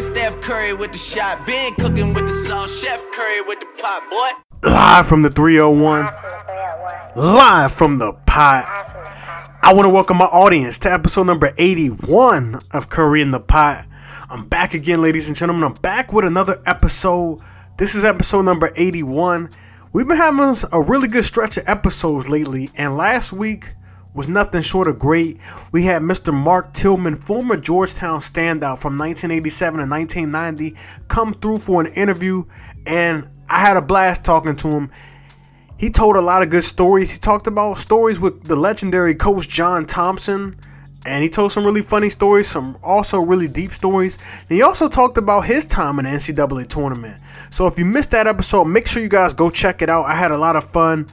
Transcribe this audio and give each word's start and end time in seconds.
Been 0.00 0.06
Steph 0.06 0.40
Curry 0.40 0.72
with 0.72 0.92
the 0.92 0.98
shot, 0.98 1.44
been 1.44 1.74
cooking 1.74 2.14
with 2.14 2.26
the 2.26 2.32
sauce, 2.32 2.80
Chef 2.80 3.04
Curry 3.12 3.42
with 3.42 3.60
the 3.60 3.66
pot, 3.82 4.10
boy. 4.10 4.70
Live 4.70 5.06
from 5.06 5.20
the 5.20 5.28
301. 5.28 6.08
Live 7.16 7.70
from 7.70 7.98
the 7.98 8.14
pot. 8.26 8.64
I 9.62 9.74
want 9.74 9.84
to 9.84 9.90
welcome 9.90 10.16
my 10.16 10.24
audience 10.24 10.78
to 10.78 10.90
episode 10.90 11.26
number 11.26 11.52
81 11.58 12.60
of 12.70 12.88
Curry 12.88 13.20
in 13.20 13.30
the 13.30 13.40
Pot. 13.40 13.86
I'm 14.30 14.48
back 14.48 14.72
again, 14.72 15.02
ladies 15.02 15.28
and 15.28 15.36
gentlemen. 15.36 15.64
I'm 15.64 15.74
back 15.74 16.14
with 16.14 16.24
another 16.24 16.62
episode. 16.64 17.40
This 17.76 17.94
is 17.94 18.02
episode 18.02 18.46
number 18.46 18.72
81. 18.76 19.50
We've 19.92 20.08
been 20.08 20.16
having 20.16 20.56
a 20.72 20.80
really 20.80 21.08
good 21.08 21.26
stretch 21.26 21.58
of 21.58 21.68
episodes 21.68 22.26
lately, 22.26 22.70
and 22.74 22.96
last 22.96 23.34
week 23.34 23.74
was 24.14 24.28
nothing 24.28 24.62
short 24.62 24.88
of 24.88 24.98
great. 24.98 25.38
We 25.72 25.84
had 25.84 26.02
Mr. 26.02 26.34
Mark 26.34 26.72
Tillman, 26.74 27.16
former 27.16 27.56
Georgetown 27.56 28.20
standout 28.20 28.78
from 28.78 28.98
1987 28.98 29.80
and 29.80 29.90
1990, 29.90 30.76
come 31.08 31.32
through 31.34 31.58
for 31.58 31.80
an 31.80 31.92
interview, 31.94 32.44
and 32.86 33.28
I 33.48 33.60
had 33.60 33.76
a 33.76 33.82
blast 33.82 34.24
talking 34.24 34.56
to 34.56 34.68
him. 34.68 34.90
He 35.78 35.90
told 35.90 36.16
a 36.16 36.20
lot 36.20 36.42
of 36.42 36.50
good 36.50 36.64
stories. 36.64 37.12
He 37.12 37.18
talked 37.18 37.46
about 37.46 37.78
stories 37.78 38.20
with 38.20 38.44
the 38.44 38.56
legendary 38.56 39.14
coach 39.14 39.48
John 39.48 39.86
Thompson, 39.86 40.56
and 41.06 41.22
he 41.22 41.30
told 41.30 41.52
some 41.52 41.64
really 41.64 41.80
funny 41.80 42.10
stories, 42.10 42.48
some 42.48 42.78
also 42.82 43.20
really 43.20 43.48
deep 43.48 43.72
stories. 43.72 44.18
And 44.40 44.50
he 44.50 44.60
also 44.60 44.88
talked 44.88 45.16
about 45.16 45.42
his 45.46 45.64
time 45.64 45.98
in 45.98 46.04
the 46.04 46.10
NCAA 46.10 46.66
tournament. 46.66 47.18
So 47.50 47.66
if 47.66 47.78
you 47.78 47.86
missed 47.86 48.10
that 48.10 48.26
episode, 48.26 48.64
make 48.64 48.86
sure 48.86 49.02
you 49.02 49.08
guys 49.08 49.32
go 49.32 49.48
check 49.48 49.80
it 49.80 49.88
out. 49.88 50.04
I 50.04 50.14
had 50.14 50.30
a 50.30 50.36
lot 50.36 50.56
of 50.56 50.70
fun. 50.70 51.08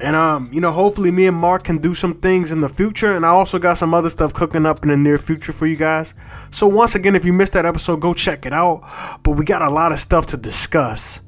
And 0.00 0.16
um, 0.16 0.50
you 0.52 0.60
know, 0.60 0.72
hopefully 0.72 1.10
me 1.10 1.26
and 1.26 1.36
Mark 1.36 1.64
can 1.64 1.78
do 1.78 1.94
some 1.94 2.14
things 2.20 2.50
in 2.50 2.60
the 2.60 2.68
future. 2.68 3.14
And 3.14 3.24
I 3.24 3.28
also 3.28 3.58
got 3.58 3.78
some 3.78 3.94
other 3.94 4.10
stuff 4.10 4.34
cooking 4.34 4.66
up 4.66 4.82
in 4.82 4.88
the 4.88 4.96
near 4.96 5.18
future 5.18 5.52
for 5.52 5.66
you 5.66 5.76
guys. 5.76 6.14
So 6.50 6.66
once 6.66 6.94
again, 6.94 7.14
if 7.14 7.24
you 7.24 7.32
missed 7.32 7.52
that 7.52 7.64
episode, 7.64 8.00
go 8.00 8.12
check 8.12 8.44
it 8.44 8.52
out. 8.52 9.20
But 9.22 9.32
we 9.32 9.44
got 9.44 9.62
a 9.62 9.70
lot 9.70 9.92
of 9.92 10.00
stuff 10.00 10.26
to 10.26 10.36
discuss. 10.36 11.20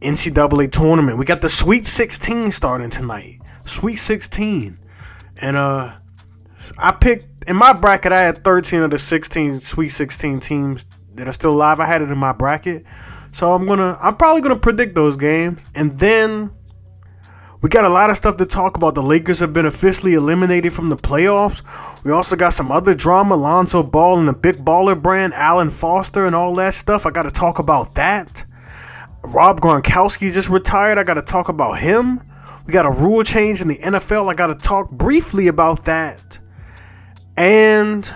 NCAA 0.00 0.70
tournament. 0.70 1.18
We 1.18 1.24
got 1.24 1.40
the 1.40 1.48
Sweet 1.48 1.86
16 1.86 2.52
starting 2.52 2.90
tonight. 2.90 3.40
Sweet 3.66 3.96
16. 3.96 4.78
And 5.38 5.56
uh 5.56 5.96
I 6.78 6.92
picked 6.92 7.48
in 7.48 7.56
my 7.56 7.72
bracket 7.72 8.12
I 8.12 8.20
had 8.20 8.42
13 8.44 8.82
of 8.82 8.90
the 8.90 8.98
16 8.98 9.60
Sweet 9.60 9.88
16 9.88 10.40
teams 10.40 10.86
that 11.12 11.26
are 11.26 11.32
still 11.32 11.52
alive. 11.52 11.80
I 11.80 11.86
had 11.86 12.02
it 12.02 12.10
in 12.10 12.18
my 12.18 12.32
bracket. 12.32 12.84
So 13.32 13.52
I'm 13.52 13.66
to 13.66 13.98
I'm 14.00 14.16
probably 14.16 14.42
to 14.54 14.60
predict 14.60 14.94
those 14.94 15.16
games 15.16 15.60
and 15.74 15.98
then 15.98 16.50
we 17.64 17.70
got 17.70 17.86
a 17.86 17.88
lot 17.88 18.10
of 18.10 18.16
stuff 18.18 18.36
to 18.36 18.44
talk 18.44 18.76
about. 18.76 18.94
The 18.94 19.02
Lakers 19.02 19.38
have 19.38 19.54
been 19.54 19.64
officially 19.64 20.12
eliminated 20.12 20.74
from 20.74 20.90
the 20.90 20.96
playoffs. 20.96 21.62
We 22.04 22.12
also 22.12 22.36
got 22.36 22.50
some 22.50 22.70
other 22.70 22.92
drama, 22.92 23.36
Lonzo 23.36 23.82
Ball 23.82 24.18
and 24.18 24.28
the 24.28 24.38
Big 24.38 24.62
Baller 24.62 25.02
brand, 25.02 25.32
Alan 25.32 25.70
Foster, 25.70 26.26
and 26.26 26.36
all 26.36 26.54
that 26.56 26.74
stuff. 26.74 27.06
I 27.06 27.10
got 27.10 27.22
to 27.22 27.30
talk 27.30 27.60
about 27.60 27.94
that. 27.94 28.44
Rob 29.22 29.62
Gronkowski 29.62 30.30
just 30.30 30.50
retired. 30.50 30.98
I 30.98 31.04
got 31.04 31.14
to 31.14 31.22
talk 31.22 31.48
about 31.48 31.78
him. 31.78 32.20
We 32.66 32.74
got 32.74 32.84
a 32.84 32.90
rule 32.90 33.24
change 33.24 33.62
in 33.62 33.68
the 33.68 33.78
NFL. 33.78 34.30
I 34.30 34.34
got 34.34 34.48
to 34.48 34.56
talk 34.56 34.90
briefly 34.90 35.46
about 35.46 35.86
that. 35.86 36.38
And 37.38 38.12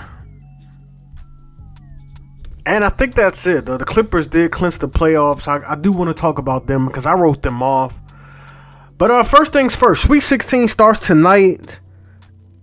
and 2.66 2.84
I 2.84 2.90
think 2.90 3.14
that's 3.14 3.46
it. 3.46 3.64
The 3.64 3.78
Clippers 3.78 4.28
did 4.28 4.50
clinch 4.50 4.78
the 4.78 4.90
playoffs. 4.90 5.48
I, 5.48 5.72
I 5.72 5.74
do 5.74 5.90
want 5.90 6.14
to 6.14 6.20
talk 6.20 6.36
about 6.38 6.66
them 6.66 6.86
because 6.86 7.06
I 7.06 7.14
wrote 7.14 7.40
them 7.40 7.62
off. 7.62 7.98
But 8.98 9.12
uh, 9.12 9.22
first 9.22 9.52
things 9.52 9.76
first, 9.76 10.02
Sweet 10.02 10.20
16 10.20 10.66
starts 10.68 10.98
tonight, 10.98 11.78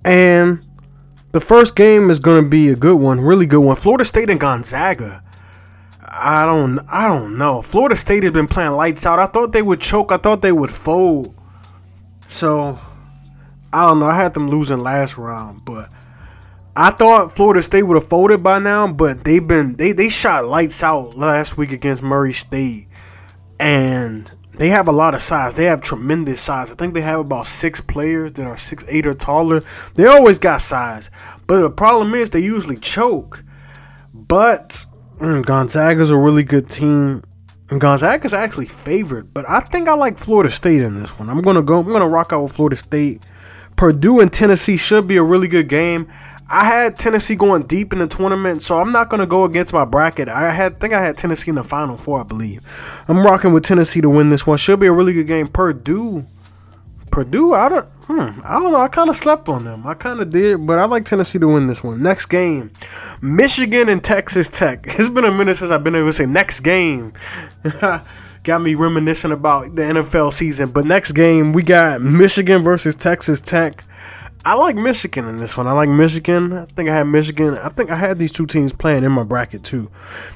and 0.03 0.61
the 1.31 1.39
first 1.39 1.75
game 1.75 2.09
is 2.09 2.19
going 2.19 2.44
to 2.44 2.50
be 2.50 2.69
a 2.69 2.75
good 2.75 3.00
one, 3.00 3.22
really 3.22 3.45
good 3.45 3.61
one. 3.61 3.78
Florida 3.78 4.03
State 4.03 4.30
and 4.30 4.39
Gonzaga. 4.39 5.23
I 6.02 6.45
don't, 6.45 6.80
I 6.89 7.08
don't 7.08 7.38
know. 7.38 7.61
Florida 7.61 7.95
State 7.95 8.23
has 8.23 8.33
been 8.33 8.47
playing 8.47 8.72
lights 8.72 9.06
out. 9.06 9.17
I 9.17 9.28
thought 9.28 9.53
they 9.53 9.61
would 9.61 9.80
choke. 9.80 10.11
I 10.11 10.17
thought 10.17 10.41
they 10.41 10.52
would 10.52 10.72
fold. 10.72 11.33
So, 12.28 12.79
I 13.72 13.85
don't 13.85 14.00
know. 14.00 14.07
I 14.07 14.16
had 14.16 14.34
them 14.34 14.50
losing 14.50 14.79
last 14.79 15.17
round, 15.17 15.62
but 15.66 15.90
I 16.75 16.91
thought 16.91 17.35
Florida 17.35 17.62
State 17.62 17.84
would 17.84 17.96
have 17.96 18.09
folded 18.09 18.44
by 18.44 18.59
now. 18.59 18.88
But 18.88 19.23
they've 19.23 19.46
been 19.46 19.73
they 19.73 19.94
they 19.94 20.09
shot 20.09 20.46
lights 20.46 20.84
out 20.84 21.17
last 21.17 21.57
week 21.57 21.72
against 21.72 22.03
Murray 22.03 22.34
State, 22.34 22.88
and 23.59 24.31
they 24.57 24.69
have 24.69 24.88
a 24.88 24.91
lot 24.91 25.16
of 25.16 25.21
size. 25.21 25.55
They 25.55 25.66
have 25.66 25.81
tremendous 25.81 26.41
size. 26.41 26.71
I 26.71 26.75
think 26.75 26.93
they 26.93 27.01
have 27.01 27.19
about 27.19 27.47
six 27.47 27.81
players 27.81 28.33
that 28.33 28.45
are 28.45 28.57
six 28.57 28.85
eight 28.88 29.05
or 29.05 29.13
taller. 29.13 29.61
They 29.95 30.05
always 30.05 30.39
got 30.39 30.61
size, 30.61 31.09
but 31.47 31.61
the 31.61 31.69
problem 31.69 32.13
is 32.13 32.29
they 32.29 32.39
usually 32.39 32.77
choke. 32.77 33.43
But 34.13 34.85
mm, 35.16 35.45
Gonzaga's 35.45 36.11
a 36.11 36.17
really 36.17 36.43
good 36.43 36.69
team. 36.69 37.23
And 37.69 37.81
Gonzaga's 37.81 38.33
actually 38.33 38.67
favored, 38.67 39.33
but 39.33 39.49
I 39.49 39.59
think 39.59 39.88
I 39.88 39.95
like 39.95 40.19
Florida 40.19 40.51
State 40.51 40.83
in 40.83 40.93
this 40.93 41.17
one. 41.17 41.31
I'm 41.31 41.41
gonna 41.41 41.63
go. 41.63 41.79
I'm 41.79 41.91
gonna 41.91 42.07
rock 42.07 42.31
out 42.31 42.43
with 42.43 42.51
Florida 42.51 42.75
State. 42.75 43.25
Purdue 43.75 44.19
and 44.19 44.31
Tennessee 44.31 44.77
should 44.77 45.07
be 45.07 45.17
a 45.17 45.23
really 45.23 45.47
good 45.47 45.67
game. 45.67 46.07
I 46.47 46.66
had 46.66 47.00
Tennessee 47.00 47.35
going 47.35 47.63
deep 47.63 47.91
in 47.91 48.00
the 48.00 48.07
tournament, 48.07 48.61
so 48.61 48.79
I'm 48.79 48.91
not 48.91 49.09
gonna 49.09 49.25
go 49.25 49.45
against 49.45 49.73
my 49.73 49.85
bracket. 49.85 50.29
I 50.29 50.51
had 50.51 50.79
think 50.79 50.94
I 50.94 51.01
had 51.01 51.17
Tennessee 51.17 51.50
in 51.50 51.56
the 51.56 51.63
final 51.63 51.97
four, 51.97 52.19
I 52.19 52.23
believe. 52.23 52.61
I'm 53.07 53.23
rocking 53.23 53.51
with 53.51 53.63
Tennessee 53.63 54.01
to 54.01 54.09
win 54.09 54.29
this 54.29 54.45
one. 54.45 54.57
Should 54.57 54.79
be 54.79 54.88
a 54.88 54.91
really 54.91 55.13
good 55.13 55.28
game. 55.28 55.47
Purdue, 55.47 56.23
Purdue, 57.11 57.53
I 57.53 57.69
don't, 57.69 57.88
hmm, 58.03 58.41
I 58.44 58.59
don't 58.59 58.72
know. 58.72 58.81
I 58.81 58.89
kind 58.89 59.09
of 59.09 59.16
slept 59.16 59.50
on 59.50 59.63
them. 59.63 59.88
I 59.88 59.95
kind 59.95 60.19
of 60.19 60.29
did, 60.29 60.67
but 60.67 60.78
I 60.78 60.85
like 60.85 61.05
Tennessee 61.05 61.39
to 61.39 61.47
win 61.47 61.66
this 61.66 61.84
one. 61.84 62.03
Next 62.03 62.28
game, 62.28 62.72
Michigan 63.22 63.89
and 63.89 64.03
Texas 64.03 64.47
Tech. 64.47 64.85
It's 65.00 65.09
been 65.09 65.25
a 65.25 65.31
minute 65.31 65.57
since 65.57 65.72
I've 65.72 65.84
been 65.84 65.95
able 65.95 66.09
to 66.09 66.13
say 66.13 66.25
next 66.25 66.59
game. 66.59 67.11
got 68.45 68.61
me 68.61 68.75
reminiscing 68.75 69.31
about 69.31 69.75
the 69.75 69.81
NFL 69.81 70.31
season. 70.31 70.69
But 70.69 70.85
next 70.85 71.13
game, 71.13 71.51
we 71.51 71.63
got 71.63 72.01
Michigan 72.01 72.61
versus 72.61 72.95
Texas 72.95 73.41
Tech. 73.41 73.84
I 74.45 74.53
like 74.53 74.75
Michigan 74.75 75.28
in 75.28 75.38
this 75.38 75.57
one. 75.57 75.67
I 75.67 75.72
like 75.72 75.89
Michigan. 75.89 76.53
I 76.53 76.66
think 76.66 76.88
I 76.88 76.95
had 76.95 77.07
Michigan. 77.07 77.56
I 77.56 77.69
think 77.69 77.89
I 77.89 77.95
had 77.95 78.19
these 78.19 78.31
two 78.31 78.45
teams 78.45 78.72
playing 78.72 79.03
in 79.03 79.11
my 79.11 79.23
bracket 79.23 79.63
too. 79.63 79.89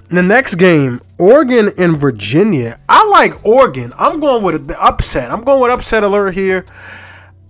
The 0.09 0.23
next 0.23 0.55
game, 0.55 0.99
Oregon 1.19 1.69
and 1.77 1.95
Virginia. 1.95 2.79
I 2.89 3.07
like 3.07 3.45
Oregon. 3.45 3.93
I'm 3.99 4.19
going 4.19 4.41
with 4.41 4.67
the 4.67 4.81
upset. 4.81 5.29
I'm 5.29 5.43
going 5.43 5.61
with 5.61 5.71
upset 5.71 6.03
alert 6.03 6.33
here. 6.33 6.65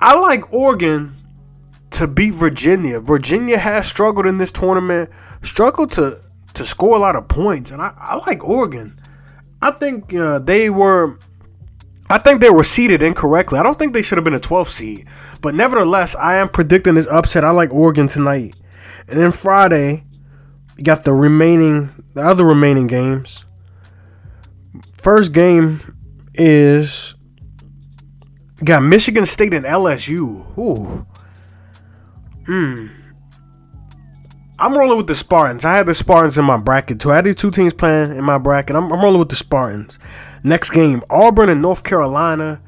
I 0.01 0.19
like 0.19 0.51
Oregon 0.51 1.15
to 1.91 2.07
beat 2.07 2.33
Virginia. 2.33 2.99
Virginia 2.99 3.57
has 3.57 3.87
struggled 3.87 4.25
in 4.25 4.37
this 4.37 4.51
tournament, 4.51 5.11
struggled 5.43 5.93
to 5.93 6.19
to 6.55 6.65
score 6.65 6.97
a 6.97 6.99
lot 6.99 7.15
of 7.15 7.29
points, 7.29 7.71
and 7.71 7.81
I, 7.81 7.93
I 7.97 8.15
like 8.15 8.43
Oregon. 8.43 8.93
I 9.61 9.71
think 9.71 10.13
uh, 10.13 10.39
they 10.39 10.69
were 10.69 11.19
I 12.09 12.17
think 12.17 12.41
they 12.41 12.49
were 12.49 12.63
seeded 12.63 13.03
incorrectly. 13.03 13.59
I 13.59 13.63
don't 13.63 13.77
think 13.77 13.93
they 13.93 14.01
should 14.01 14.17
have 14.17 14.25
been 14.25 14.33
a 14.33 14.39
12 14.39 14.69
seed. 14.69 15.07
But 15.41 15.53
nevertheless, 15.53 16.15
I 16.15 16.37
am 16.37 16.49
predicting 16.49 16.95
this 16.95 17.07
upset. 17.07 17.45
I 17.45 17.51
like 17.51 17.71
Oregon 17.71 18.07
tonight. 18.07 18.55
And 19.07 19.19
then 19.19 19.31
Friday, 19.31 20.03
you 20.77 20.83
got 20.83 21.03
the 21.03 21.13
remaining, 21.13 21.89
the 22.15 22.21
other 22.21 22.43
remaining 22.43 22.87
games. 22.87 23.45
First 24.97 25.33
game 25.33 25.79
is 26.33 27.15
got 28.63 28.83
Michigan 28.83 29.25
State 29.25 29.53
and 29.53 29.65
LSU. 29.65 30.57
Ooh. 30.57 31.05
Hmm. 32.45 32.87
I'm 34.59 34.77
rolling 34.77 34.97
with 34.97 35.07
the 35.07 35.15
Spartans. 35.15 35.63
I 35.63 35.73
had 35.73 35.85
the 35.85 35.93
Spartans 35.93 36.37
in 36.37 36.43
my 36.43 36.57
bracket 36.57 36.99
too. 36.99 37.11
I 37.11 37.15
had 37.15 37.25
these 37.25 37.35
two 37.35 37.49
teams 37.49 37.73
playing 37.73 38.17
in 38.17 38.25
my 38.25 38.37
bracket. 38.37 38.75
I'm, 38.75 38.91
I'm 38.91 39.01
rolling 39.01 39.19
with 39.19 39.29
the 39.29 39.37
Spartans. 39.37 39.97
Next 40.43 40.71
game, 40.71 41.01
Auburn 41.09 41.47
and 41.47 41.61
North 41.61 41.83
Carolina. 41.85 42.59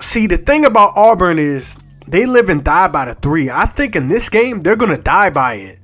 See, 0.00 0.26
the 0.26 0.38
thing 0.38 0.64
about 0.64 0.96
Auburn 0.96 1.38
is 1.38 1.76
they 2.06 2.24
live 2.24 2.48
and 2.48 2.64
die 2.64 2.88
by 2.88 3.04
the 3.04 3.14
three. 3.14 3.50
I 3.50 3.66
think 3.66 3.94
in 3.94 4.08
this 4.08 4.30
game, 4.30 4.62
they're 4.62 4.76
going 4.76 4.96
to 4.96 5.02
die 5.02 5.28
by 5.28 5.56
it. 5.56 5.80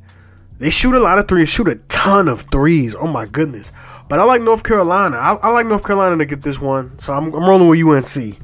They 0.58 0.70
shoot 0.70 0.94
a 0.94 1.00
lot 1.00 1.18
of 1.18 1.28
threes, 1.28 1.48
shoot 1.50 1.68
a 1.68 1.76
ton 1.88 2.28
of 2.28 2.42
threes. 2.42 2.94
Oh 2.94 3.06
my 3.06 3.26
goodness. 3.26 3.72
But 4.08 4.18
I 4.18 4.24
like 4.24 4.42
North 4.42 4.62
Carolina. 4.62 5.16
I, 5.16 5.34
I 5.34 5.48
like 5.50 5.66
North 5.66 5.84
Carolina 5.84 6.16
to 6.16 6.26
get 6.26 6.42
this 6.42 6.58
one. 6.58 6.98
So 6.98 7.12
I'm, 7.12 7.32
I'm 7.34 7.48
rolling 7.48 7.68
with 7.68 8.16
UNC. 8.16 8.38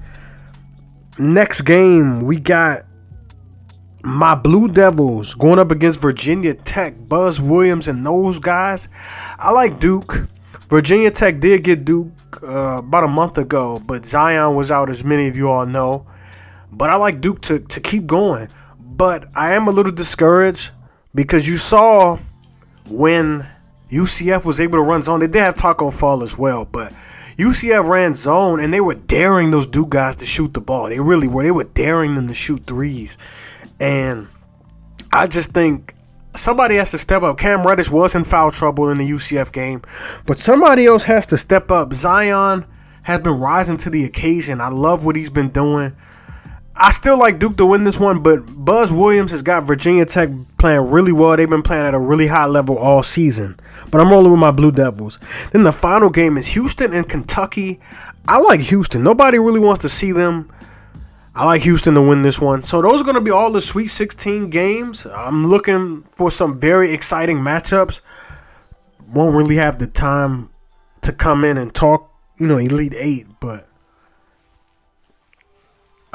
Next 1.19 1.63
game, 1.63 2.21
we 2.21 2.39
got 2.39 2.86
my 4.07 4.37
Blue 4.37 4.69
Devils 4.69 5.35
going 5.35 5.59
up 5.59 5.73
against 5.73 5.99
Virginia 5.99 6.55
Tech, 6.55 7.09
Buzz 7.09 7.41
Williams, 7.41 7.89
and 7.89 8.07
those 8.07 8.39
guys. 8.39 8.89
I 9.37 9.51
like 9.51 9.81
Duke. 9.81 10.29
Virginia 10.69 11.11
Tech 11.11 11.41
did 11.41 11.65
get 11.65 11.85
Duke 11.85 12.13
uh, 12.45 12.79
about 12.79 13.03
a 13.03 13.09
month 13.09 13.37
ago, 13.37 13.83
but 13.85 14.07
Zion 14.07 14.55
was 14.55 14.71
out, 14.71 14.91
as 14.91 15.03
many 15.03 15.27
of 15.27 15.37
you 15.37 15.49
all 15.49 15.67
know. 15.67 16.07
But 16.71 16.89
I 16.91 16.95
like 16.95 17.21
Duke 17.21 17.41
to, 17.43 17.59
to 17.59 17.81
keep 17.81 18.07
going. 18.07 18.49
But 18.79 19.29
I 19.35 19.55
am 19.55 19.67
a 19.67 19.73
little 19.73 19.93
discouraged 19.93 20.71
because 21.13 21.49
you 21.49 21.57
saw 21.57 22.19
when 22.89 23.45
UCF 23.91 24.45
was 24.45 24.61
able 24.61 24.79
to 24.79 24.83
run 24.83 25.03
zone, 25.03 25.19
they 25.19 25.27
did 25.27 25.41
have 25.41 25.57
Tacko 25.57 25.93
Fall 25.93 26.23
as 26.23 26.39
well, 26.39 26.65
but 26.65 26.93
UCF 27.39 27.89
ran 27.89 28.15
zone 28.15 28.61
and 28.61 28.73
they 28.73 28.81
were 28.81 28.95
daring 28.95 29.51
those 29.51 29.67
Duke 29.67 29.91
guys 29.91 30.15
to 30.17 30.27
shoot 30.27 30.55
the 30.55 30.61
ball. 30.61 30.89
They 30.89 31.01
really 31.01 31.27
were. 31.27 31.43
They 31.43 31.51
were 31.51 31.65
daring 31.65 32.15
them 32.15 32.29
to 32.29 32.35
shoot 32.35 32.65
threes. 32.65 33.19
And 33.81 34.29
I 35.13 35.27
just 35.27 35.51
think 35.51 35.95
somebody 36.35 36.77
has 36.77 36.91
to 36.93 36.99
step 36.99 37.23
up. 37.23 37.39
Cam 37.39 37.67
Reddish 37.67 37.91
was 37.91 38.15
in 38.15 38.25
foul 38.25 38.51
trouble 38.51 38.89
in 38.91 38.99
the 38.99 39.09
UCF 39.09 39.53
game, 39.53 39.83
but 40.27 40.39
somebody 40.39 40.87
else 40.87 41.05
has 41.05 41.27
to 41.27 41.37
step 41.37 41.71
up. 41.71 41.95
Zion 41.95 42.65
has 43.03 43.21
been 43.21 43.39
rising 43.39 43.77
to 43.79 43.91
the 43.91 44.05
occasion. 44.05 44.61
I 44.61 44.69
love 44.69 45.05
what 45.05 45.17
he's 45.17 45.31
been 45.31 45.51
doing. 45.51 45.97
I 46.79 46.91
still 46.91 47.17
like 47.19 47.39
Duke 47.39 47.57
to 47.57 47.65
win 47.65 47.85
this 47.85 47.99
one, 47.99 48.23
but 48.23 48.41
Buzz 48.47 48.93
Williams 48.93 49.31
has 49.31 49.43
got 49.43 49.65
Virginia 49.65 50.05
Tech 50.05 50.29
playing 50.59 50.91
really 50.91 51.13
well. 51.13 51.35
They've 51.35 51.49
been 51.49 51.63
playing 51.63 51.87
at 51.87 51.95
a 51.95 51.99
really 51.99 52.27
high 52.27 52.45
level 52.45 52.77
all 52.77 53.03
season. 53.03 53.59
But 53.91 54.01
I'm 54.01 54.11
rolling 54.11 54.31
with 54.31 54.41
my 54.41 54.51
Blue 54.51 54.73
Devils. 54.73 55.19
Then 55.53 55.63
the 55.63 55.73
final 55.73 56.11
game 56.11 56.37
is 56.37 56.49
Houston 56.49 56.93
and 56.93 57.09
Kentucky. 57.09 57.81
I 58.29 58.39
like 58.39 58.61
Houston. 58.61 59.03
Nobody 59.03 59.39
really 59.39 59.61
wants 59.61 59.81
to 59.83 59.89
see 59.89 60.13
them. 60.13 60.53
I 61.37 61.45
like 61.45 61.61
Houston 61.63 61.93
to 61.97 62.01
win 62.03 62.23
this 62.23 62.41
one. 62.41 62.63
So 62.63 62.81
those 62.81 63.03
are 63.03 63.05
going 63.05 63.17
to 63.17 63.21
be 63.21 63.31
all 63.31 63.53
the 63.53 63.61
Sweet 63.61 63.89
16 63.89 64.49
games. 64.49 65.05
I'm 65.05 65.47
looking 65.47 66.05
for 66.13 66.31
some 66.31 66.59
very 66.59 66.95
exciting 66.95 67.37
matchups. 67.37 68.01
Won't 69.13 69.37
really 69.37 69.57
have 69.57 69.79
the 69.79 69.87
time 69.87 70.49
to 71.03 71.13
come 71.13 71.45
in 71.45 71.59
and 71.59 71.75
talk, 71.75 72.11
you 72.39 72.47
know, 72.47 72.57
Elite 72.57 72.95
8, 72.97 73.27
but 73.39 73.69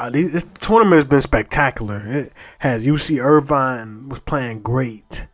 uh, 0.00 0.10
this 0.10 0.44
tournament 0.58 0.96
has 0.96 1.04
been 1.04 1.20
spectacular. 1.20 2.02
It 2.04 2.32
has 2.58 2.84
UC 2.84 3.22
Irvine 3.22 4.08
was 4.08 4.18
playing 4.18 4.62
great. 4.62 5.28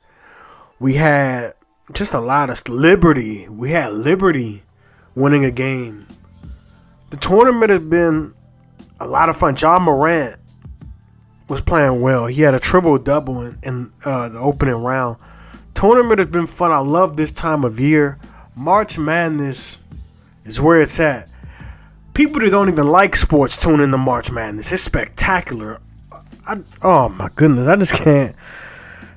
We 0.78 0.94
had 0.96 1.54
just 1.94 2.12
a 2.12 2.20
lot 2.20 2.50
of 2.50 2.68
Liberty. 2.68 3.48
We 3.48 3.70
had 3.70 3.94
Liberty 3.94 4.64
winning 5.14 5.46
a 5.46 5.50
game. 5.50 6.06
The 7.08 7.16
tournament 7.16 7.70
has 7.70 7.84
been 7.84 8.34
a 9.00 9.06
lot 9.06 9.28
of 9.28 9.36
fun. 9.36 9.56
Ja 9.56 9.78
Morant 9.78 10.36
was 11.48 11.60
playing 11.60 12.00
well. 12.00 12.26
He 12.26 12.42
had 12.42 12.54
a 12.54 12.60
triple 12.60 12.98
double 12.98 13.42
in, 13.42 13.58
in 13.62 13.92
uh, 14.04 14.28
the 14.28 14.38
opening 14.38 14.74
round. 14.74 15.16
Tournament 15.74 16.18
has 16.18 16.28
been 16.28 16.46
fun. 16.46 16.72
I 16.72 16.78
love 16.78 17.16
this 17.16 17.32
time 17.32 17.64
of 17.64 17.78
year. 17.78 18.18
March 18.56 18.98
Madness 18.98 19.76
is 20.44 20.60
where 20.60 20.80
it's 20.80 20.98
at 20.98 21.30
people 22.18 22.40
that 22.40 22.50
don't 22.50 22.68
even 22.68 22.88
like 22.88 23.14
sports 23.14 23.62
tune 23.62 23.78
in 23.78 23.92
to 23.92 23.96
March 23.96 24.32
Madness. 24.32 24.72
It's 24.72 24.82
spectacular. 24.82 25.80
I, 26.48 26.58
oh 26.82 27.08
my 27.10 27.30
goodness, 27.36 27.68
I 27.68 27.76
just 27.76 27.94
can't, 27.94 28.34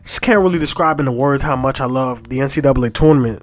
just 0.04 0.22
can't 0.22 0.40
really 0.40 0.60
describe 0.60 1.00
in 1.00 1.08
the 1.08 1.12
words 1.12 1.42
how 1.42 1.56
much 1.56 1.82
I 1.82 1.86
love 1.86 2.30
the 2.30 2.38
NCAA 2.38 2.94
tournament. 2.94 3.42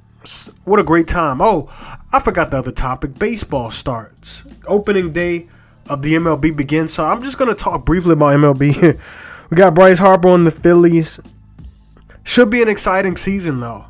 What 0.64 0.78
a 0.78 0.84
great 0.84 1.08
time! 1.08 1.42
Oh, 1.42 1.68
I 2.12 2.20
forgot 2.20 2.52
the 2.52 2.58
other 2.58 2.70
topic. 2.70 3.18
Baseball 3.18 3.72
starts. 3.72 4.42
Opening 4.68 5.12
day 5.12 5.48
of 5.88 6.02
the 6.02 6.14
MLB 6.14 6.54
begins. 6.54 6.92
So 6.92 7.04
I'm 7.04 7.22
just 7.22 7.38
gonna 7.38 7.54
talk 7.54 7.84
briefly 7.84 8.12
about 8.12 8.38
MLB. 8.38 9.00
we 9.50 9.56
got 9.56 9.74
Bryce 9.74 9.98
Harper 9.98 10.28
on 10.28 10.44
the 10.44 10.50
Phillies. 10.50 11.20
Should 12.24 12.50
be 12.50 12.62
an 12.62 12.68
exciting 12.68 13.16
season 13.16 13.60
though. 13.60 13.86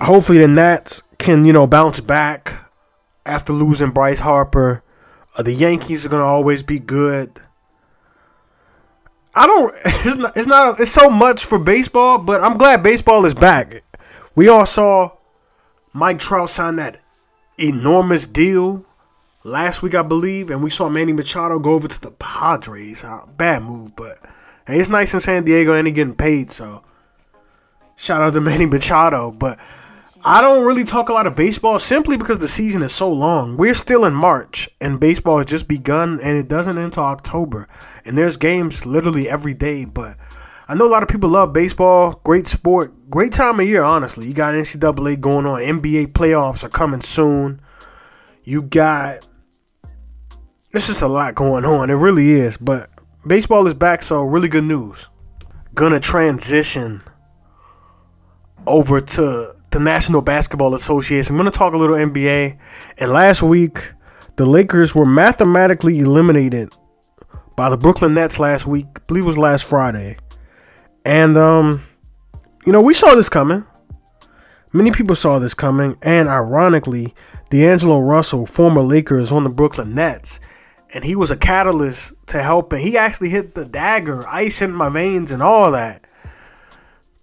Hopefully 0.00 0.38
the 0.38 0.48
Nats 0.48 1.02
can 1.18 1.44
you 1.44 1.52
know 1.52 1.66
bounce 1.66 2.00
back 2.00 2.54
after 3.24 3.52
losing 3.52 3.90
Bryce 3.90 4.20
Harper. 4.20 4.82
Uh, 5.36 5.42
the 5.42 5.52
Yankees 5.52 6.04
are 6.04 6.08
gonna 6.08 6.24
always 6.24 6.62
be 6.62 6.78
good. 6.78 7.40
I 9.34 9.46
don't. 9.46 9.74
It's 9.84 10.16
not. 10.16 10.36
It's 10.36 10.46
not. 10.46 10.80
It's 10.80 10.90
so 10.90 11.10
much 11.10 11.44
for 11.44 11.58
baseball, 11.58 12.18
but 12.18 12.42
I'm 12.42 12.58
glad 12.58 12.82
baseball 12.82 13.24
is 13.24 13.34
back. 13.34 13.82
We 14.34 14.48
all 14.48 14.66
saw 14.66 15.12
Mike 15.92 16.18
Trout 16.18 16.50
sign 16.50 16.76
that 16.76 17.00
enormous 17.58 18.26
deal 18.26 18.84
last 19.48 19.82
week, 19.82 19.94
I 19.94 20.02
believe, 20.02 20.50
and 20.50 20.62
we 20.62 20.70
saw 20.70 20.88
Manny 20.88 21.12
Machado 21.12 21.58
go 21.58 21.72
over 21.72 21.88
to 21.88 22.00
the 22.00 22.10
Padres. 22.12 23.02
Uh, 23.02 23.26
bad 23.36 23.62
move, 23.62 23.96
but 23.96 24.18
hey, 24.66 24.78
it's 24.78 24.88
nice 24.88 25.14
in 25.14 25.20
San 25.20 25.44
Diego 25.44 25.72
and 25.74 25.86
he 25.86 25.92
getting 25.92 26.14
paid. 26.14 26.50
So 26.50 26.82
shout 27.96 28.22
out 28.22 28.32
to 28.34 28.40
Manny 28.42 28.66
Machado, 28.66 29.30
but 29.30 29.58
I 30.24 30.40
don't 30.40 30.64
really 30.64 30.84
talk 30.84 31.08
a 31.08 31.12
lot 31.12 31.26
of 31.26 31.36
baseball 31.36 31.78
simply 31.78 32.16
because 32.16 32.38
the 32.38 32.48
season 32.48 32.82
is 32.82 32.92
so 32.92 33.12
long. 33.12 33.56
We're 33.56 33.74
still 33.74 34.04
in 34.04 34.14
March 34.14 34.68
and 34.80 35.00
baseball 35.00 35.38
has 35.38 35.46
just 35.46 35.68
begun 35.68 36.20
and 36.20 36.36
it 36.38 36.48
doesn't 36.48 36.76
end 36.76 36.86
until 36.86 37.04
October. 37.04 37.68
And 38.04 38.18
there's 38.18 38.36
games 38.36 38.84
literally 38.84 39.28
every 39.28 39.54
day, 39.54 39.84
but 39.84 40.16
I 40.66 40.74
know 40.74 40.86
a 40.86 40.90
lot 40.90 41.02
of 41.02 41.08
people 41.08 41.30
love 41.30 41.52
baseball. 41.52 42.20
Great 42.24 42.46
sport. 42.46 42.92
Great 43.08 43.32
time 43.32 43.60
of 43.60 43.66
year, 43.66 43.82
honestly. 43.82 44.26
You 44.26 44.34
got 44.34 44.54
NCAA 44.54 45.20
going 45.20 45.46
on. 45.46 45.60
NBA 45.60 46.08
playoffs 46.08 46.64
are 46.64 46.68
coming 46.68 47.00
soon. 47.00 47.60
You 48.44 48.62
got. 48.62 49.27
It's 50.72 50.86
just 50.86 51.02
a 51.02 51.08
lot 51.08 51.34
going 51.34 51.64
on. 51.64 51.90
It 51.90 51.94
really 51.94 52.32
is. 52.32 52.56
But 52.56 52.90
baseball 53.26 53.66
is 53.66 53.74
back, 53.74 54.02
so 54.02 54.22
really 54.22 54.48
good 54.48 54.64
news. 54.64 55.08
Gonna 55.74 56.00
transition 56.00 57.00
over 58.66 59.00
to 59.00 59.54
the 59.70 59.80
National 59.80 60.22
Basketball 60.22 60.74
Association. 60.74 61.38
I'm 61.38 61.44
to 61.44 61.50
talk 61.50 61.74
a 61.74 61.78
little 61.78 61.96
NBA. 61.96 62.58
And 62.98 63.12
last 63.12 63.42
week, 63.42 63.92
the 64.36 64.46
Lakers 64.46 64.94
were 64.94 65.06
mathematically 65.06 65.98
eliminated 65.98 66.72
by 67.56 67.70
the 67.70 67.76
Brooklyn 67.76 68.14
Nets 68.14 68.38
last 68.38 68.66
week. 68.66 68.86
I 68.96 69.00
believe 69.06 69.24
it 69.24 69.26
was 69.26 69.38
last 69.38 69.66
Friday. 69.66 70.16
And, 71.04 71.36
um, 71.36 71.82
you 72.64 72.72
know, 72.72 72.80
we 72.80 72.94
saw 72.94 73.14
this 73.14 73.28
coming. 73.28 73.64
Many 74.72 74.90
people 74.90 75.16
saw 75.16 75.38
this 75.38 75.54
coming. 75.54 75.96
And 76.02 76.28
ironically, 76.28 77.14
D'Angelo 77.50 78.00
Russell, 78.00 78.46
former 78.46 78.82
Lakers 78.82 79.32
on 79.32 79.44
the 79.44 79.50
Brooklyn 79.50 79.94
Nets, 79.94 80.40
and 80.92 81.04
he 81.04 81.14
was 81.14 81.30
a 81.30 81.36
catalyst 81.36 82.12
to 82.26 82.42
help. 82.42 82.72
And 82.72 82.82
he 82.82 82.96
actually 82.96 83.30
hit 83.30 83.54
the 83.54 83.64
dagger, 83.64 84.26
ice 84.28 84.62
in 84.62 84.72
my 84.72 84.88
veins, 84.88 85.30
and 85.30 85.42
all 85.42 85.72
that 85.72 86.04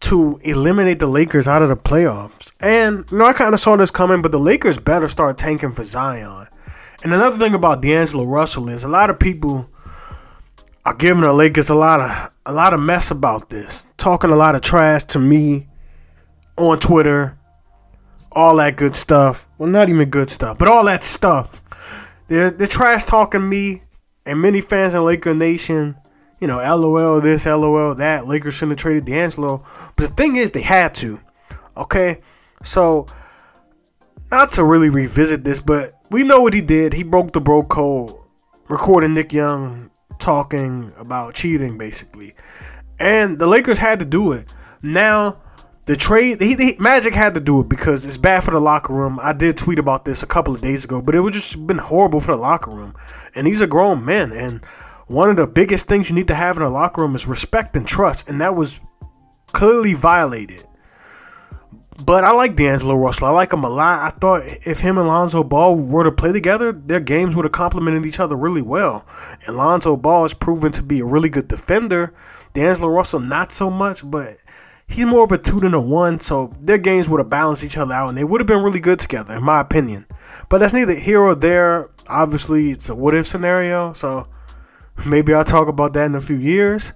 to 0.01 0.39
eliminate 0.43 0.99
the 0.99 1.07
Lakers 1.07 1.47
out 1.47 1.63
of 1.63 1.69
the 1.69 1.75
playoffs. 1.75 2.51
And 2.59 3.09
you 3.11 3.17
know, 3.17 3.25
I 3.25 3.33
kind 3.33 3.53
of 3.53 3.59
saw 3.59 3.75
this 3.75 3.89
coming, 3.89 4.21
but 4.21 4.31
the 4.31 4.39
Lakers 4.39 4.77
better 4.77 5.07
start 5.07 5.37
tanking 5.37 5.71
for 5.73 5.83
Zion. 5.83 6.47
And 7.03 7.13
another 7.13 7.37
thing 7.37 7.53
about 7.53 7.81
D'Angelo 7.81 8.23
Russell 8.23 8.69
is 8.69 8.83
a 8.83 8.87
lot 8.87 9.09
of 9.09 9.19
people 9.19 9.69
are 10.85 10.93
giving 10.93 11.23
the 11.23 11.33
Lakers 11.33 11.69
a 11.69 11.75
lot 11.75 11.99
of 11.99 12.33
a 12.45 12.53
lot 12.53 12.73
of 12.73 12.79
mess 12.79 13.09
about 13.09 13.49
this, 13.49 13.87
talking 13.97 14.31
a 14.31 14.35
lot 14.35 14.53
of 14.53 14.61
trash 14.61 15.03
to 15.05 15.19
me 15.19 15.67
on 16.57 16.79
Twitter, 16.79 17.37
all 18.31 18.57
that 18.57 18.75
good 18.75 18.95
stuff. 18.95 19.47
Well, 19.57 19.69
not 19.69 19.89
even 19.89 20.09
good 20.11 20.29
stuff, 20.29 20.59
but 20.59 20.67
all 20.67 20.85
that 20.85 21.03
stuff. 21.03 21.63
They're 22.27 22.51
they're 22.51 22.67
trash 22.67 23.05
talking 23.05 23.47
me 23.47 23.81
and 24.25 24.41
many 24.41 24.61
fans 24.61 24.93
in 24.93 25.03
Laker 25.03 25.33
Nation 25.33 25.95
you 26.39 26.47
know, 26.47 26.57
LOL 26.57 27.21
this, 27.21 27.45
LOL 27.45 27.95
that. 27.95 28.27
Lakers 28.27 28.55
shouldn't 28.55 28.79
have 28.79 28.83
traded 28.83 29.05
D'Angelo. 29.05 29.65
But 29.95 30.09
the 30.09 30.15
thing 30.15 30.35
is, 30.35 30.51
they 30.51 30.61
had 30.61 30.93
to. 30.95 31.19
Okay? 31.77 32.21
So, 32.63 33.07
not 34.31 34.51
to 34.53 34.63
really 34.63 34.89
revisit 34.89 35.43
this, 35.43 35.59
but 35.59 35.93
we 36.11 36.23
know 36.23 36.41
what 36.41 36.53
he 36.53 36.61
did. 36.61 36.93
He 36.93 37.03
broke 37.03 37.31
the 37.31 37.41
bro 37.41 37.63
code, 37.63 38.15
recording 38.67 39.13
Nick 39.13 39.33
Young 39.33 39.89
talking 40.19 40.93
about 40.97 41.35
cheating, 41.35 41.77
basically. 41.77 42.35
And 42.99 43.39
the 43.39 43.47
Lakers 43.47 43.77
had 43.77 43.99
to 43.99 44.05
do 44.05 44.31
it. 44.31 44.53
Now, 44.81 45.41
the 45.85 45.95
trade, 45.95 46.41
he, 46.41 46.55
he, 46.55 46.75
Magic 46.79 47.13
had 47.13 47.35
to 47.35 47.39
do 47.39 47.59
it 47.61 47.69
because 47.69 48.05
it's 48.05 48.17
bad 48.17 48.43
for 48.43 48.51
the 48.51 48.59
locker 48.59 48.93
room. 48.93 49.19
I 49.21 49.33
did 49.33 49.57
tweet 49.57 49.79
about 49.79 50.05
this 50.05 50.23
a 50.23 50.27
couple 50.27 50.55
of 50.55 50.61
days 50.61 50.83
ago, 50.83 51.01
but 51.01 51.13
it 51.13 51.21
would 51.21 51.33
just 51.33 51.65
been 51.67 51.77
horrible 51.77 52.21
for 52.21 52.31
the 52.31 52.37
locker 52.37 52.71
room. 52.71 52.95
And 53.35 53.45
these 53.45 53.61
are 53.61 53.67
grown 53.67 54.03
men, 54.03 54.31
and 54.31 54.65
one 55.07 55.29
of 55.29 55.37
the 55.37 55.45
biggest 55.45 55.87
things 55.87 56.09
you 56.09 56.15
need 56.15 56.27
to 56.29 56.35
have 56.35 56.57
in 56.57 56.63
a 56.63 56.69
locker 56.69 57.01
room 57.01 57.15
is 57.15 57.27
respect 57.27 57.75
and 57.75 57.87
trust, 57.87 58.27
and 58.27 58.41
that 58.41 58.55
was 58.55 58.79
clearly 59.47 59.93
violated. 59.93 60.65
But 62.03 62.25
I 62.25 62.33
like 62.33 62.57
D'Angelo 62.57 62.95
Russell. 62.95 63.27
I 63.27 63.29
like 63.29 63.53
him 63.53 63.63
a 63.63 63.69
lot. 63.69 64.01
I 64.01 64.09
thought 64.17 64.43
if 64.65 64.79
him 64.81 64.97
and 64.97 65.07
Lonzo 65.07 65.43
Ball 65.43 65.75
were 65.75 66.03
to 66.03 66.11
play 66.11 66.33
together, 66.33 66.73
their 66.73 66.99
games 66.99 67.35
would 67.35 67.45
have 67.45 67.53
complemented 67.53 68.05
each 68.05 68.19
other 68.19 68.35
really 68.35 68.61
well. 68.61 69.05
And 69.47 69.55
Lonzo 69.55 69.95
Ball 69.95 70.23
has 70.23 70.33
proven 70.33 70.73
to 70.73 70.83
be 70.83 70.99
a 70.99 71.05
really 71.05 71.29
good 71.29 71.47
defender. 71.47 72.13
D'Angelo 72.53 72.89
Russell, 72.89 73.21
not 73.21 73.53
so 73.53 73.69
much, 73.69 74.09
but 74.09 74.37
he's 74.87 75.05
more 75.05 75.23
of 75.23 75.31
a 75.31 75.37
two 75.37 75.59
than 75.59 75.73
a 75.73 75.81
one. 75.81 76.19
So 76.19 76.53
their 76.59 76.77
games 76.77 77.09
would 77.09 77.19
have 77.19 77.29
balanced 77.29 77.63
each 77.63 77.77
other 77.77 77.93
out, 77.93 78.09
and 78.09 78.17
they 78.17 78.23
would 78.23 78.41
have 78.41 78.47
been 78.47 78.63
really 78.63 78.79
good 78.79 78.99
together, 78.99 79.35
in 79.35 79.43
my 79.43 79.61
opinion. 79.61 80.05
But 80.49 80.59
that's 80.59 80.73
neither 80.73 80.93
here 80.93 81.21
or 81.21 81.35
there. 81.35 81.89
Obviously, 82.07 82.71
it's 82.71 82.89
a 82.89 82.95
what 82.95 83.15
if 83.15 83.27
scenario. 83.27 83.93
So 83.93 84.27
Maybe 85.05 85.33
I'll 85.33 85.43
talk 85.43 85.67
about 85.67 85.93
that 85.93 86.05
in 86.05 86.15
a 86.15 86.21
few 86.21 86.37
years. 86.37 86.93